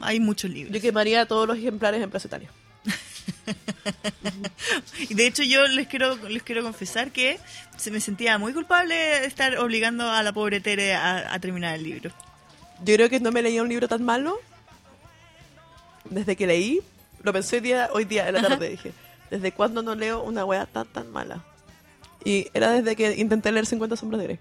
[0.00, 0.74] hay muchos libros.
[0.74, 2.50] Yo quemaría todos los ejemplares en Plaza Italia.
[5.10, 7.38] De hecho yo les quiero les quiero confesar que
[7.76, 11.74] se me sentía muy culpable de estar obligando a la pobre Tere a, a terminar
[11.74, 12.10] el libro.
[12.84, 14.38] Yo creo que no me leía un libro tan malo
[16.10, 16.80] desde que leí.
[17.22, 18.92] Lo pensé hoy día, hoy día en la tarde, dije.
[19.30, 21.44] ¿Desde cuándo no leo una wea tan tan mala?
[22.24, 24.38] Y era desde que intenté leer 50 sombras de Grey.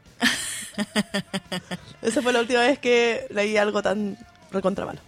[2.02, 4.18] Esa fue la última vez que leí algo tan
[4.52, 5.00] recontra malo.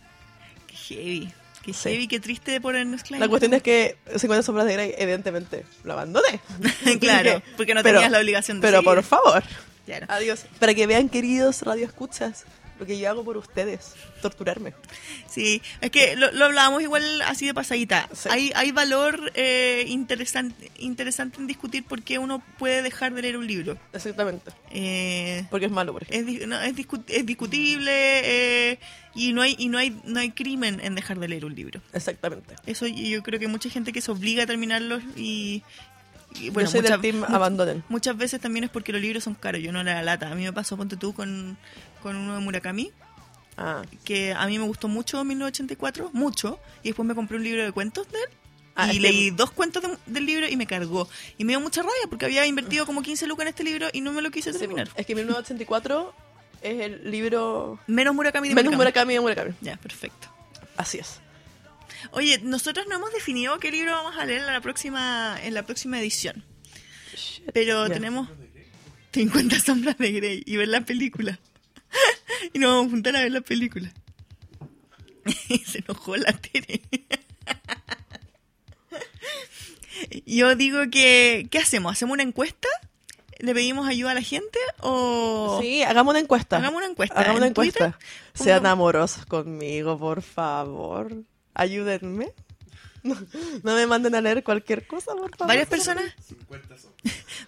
[0.95, 1.33] Heavy.
[1.63, 1.89] Qué Sí.
[1.89, 3.23] heavy, qué triste ponernos claro.
[3.23, 6.39] La cuestión es que 50 sombras de Grey, evidentemente, lo abandoné.
[6.99, 8.85] claro, porque no Pero- tenías la obligación de Pero seguir.
[8.95, 9.43] por favor,
[9.85, 10.05] Claro.
[10.09, 10.45] adiós.
[10.59, 12.45] Para que vean, queridos radioescuchas,
[12.79, 14.73] lo que yo hago por ustedes, torturarme.
[15.29, 18.07] Sí, es que lo, lo hablábamos igual así de pasadita.
[18.13, 18.29] Sí.
[18.31, 23.37] Hay, hay valor eh, interesante, interesante en discutir por qué uno puede dejar de leer
[23.37, 23.77] un libro.
[23.93, 24.51] Exactamente.
[24.71, 26.33] Eh, Porque es malo, por ejemplo.
[26.33, 28.79] es, no, es, discu- es discutible eh,
[29.15, 31.81] y no hay y no hay no hay crimen en dejar de leer un libro.
[31.93, 32.55] Exactamente.
[32.65, 35.63] Eso yo creo que mucha gente que se obliga a terminarlos y,
[36.39, 37.83] y, bueno, yo soy muchas, del team mu- abandonen.
[37.89, 39.61] muchas veces también es porque los libros son caros.
[39.61, 40.31] Yo no le da lata.
[40.31, 41.57] A mí me pasó, ponte tú, con,
[42.01, 42.91] con uno de Murakami,
[43.61, 47.61] Ah, que a mí me gustó mucho 1984, mucho, y después me compré un libro
[47.63, 48.29] de cuentos de él
[48.75, 51.09] Ah, y leí dos cuentos de- del libro y me cargó.
[51.37, 53.99] Y me dio mucha rabia porque había invertido como 15 lucas en este libro y
[53.99, 54.87] no me lo quise Sí, terminar.
[54.95, 56.13] es que 1984
[56.61, 58.77] es el libro Menos Murakami de menos Murakami.
[58.77, 59.55] Murakami de Murakami.
[59.59, 60.33] Ya, perfecto.
[60.77, 61.19] Así es.
[62.11, 65.63] Oye, nosotros no hemos definido qué libro vamos a leer en la próxima, en la
[65.63, 66.45] próxima edición.
[67.53, 68.29] Pero tenemos
[69.11, 71.37] 50 sombras de Grey y ver la película.
[72.53, 73.91] y nos vamos a juntar a ver la película.
[75.65, 76.81] Se enojó la Tere.
[80.25, 81.91] Yo digo que, ¿qué hacemos?
[81.91, 82.67] ¿Hacemos una encuesta?
[83.39, 84.59] ¿Le pedimos ayuda a la gente?
[84.81, 86.57] ¿O Sí, hagamos una encuesta.
[86.57, 87.19] hagamos una encuesta?
[87.19, 87.83] Hagamos una Twitter?
[87.87, 87.99] encuesta.
[88.33, 91.13] Sean amorosos conmigo, por favor.
[91.53, 92.31] Ayúdenme.
[93.03, 93.15] No,
[93.63, 95.47] no me manden a leer cualquier cosa, por favor.
[95.47, 96.91] Varias personas, 50 son.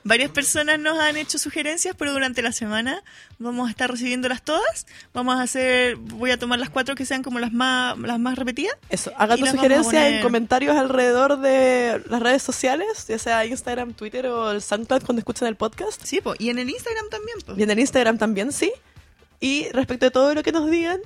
[0.03, 3.03] varias personas nos han hecho sugerencias, pero durante la semana
[3.39, 4.85] vamos a estar recibiéndolas todas.
[5.13, 8.37] Vamos a hacer, voy a tomar las cuatro que sean como las más, las más
[8.37, 8.75] repetidas.
[8.89, 13.45] Eso, hagan Y tu a sugerencia en comentarios alrededor de las redes sociales, ya sea
[13.45, 16.01] Instagram, Twitter o el SoundCloud cuando escuchen el podcast.
[16.03, 17.37] Sí, po, y en el Instagram también.
[17.45, 17.53] po.
[17.57, 18.71] Y en el Instagram también, sí.
[19.39, 20.99] Y respecto de todo lo que nos digan,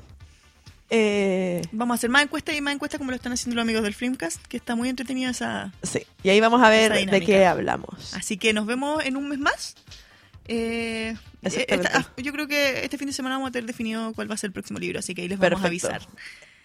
[0.89, 3.83] eh, Vamos a hacer más encuestas y más encuestas como lo están haciendo los amigos
[3.83, 5.73] del Filmcast, que está muy entretenida esa.
[5.83, 6.05] sí.
[6.23, 8.13] Y ahí vamos a ver de qué hablamos.
[8.13, 9.75] Así que nos vemos en un mes más.
[10.47, 14.29] Eh, esta- ah, yo creo que este fin de semana vamos a tener definido cuál
[14.29, 16.01] va a ser el próximo libro, así que ahí les vamos a avisar.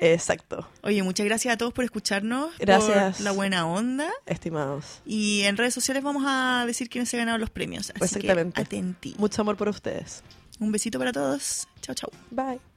[0.03, 3.17] Exacto, Oye, muchas gracias a todos por escucharnos, Gracias.
[3.17, 4.11] por la buena onda.
[4.25, 5.01] estimados.
[5.05, 7.91] Y en redes sociales vamos a decir quiénes se ganaron los premios.
[7.91, 8.55] Así Exactamente.
[8.55, 9.15] que atenti.
[9.19, 10.23] Mucho amor por ustedes.
[10.59, 11.69] Un besito para todos.
[11.83, 12.11] Chao, chao.
[12.31, 12.70] Bye.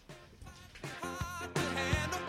[1.76, 2.23] handle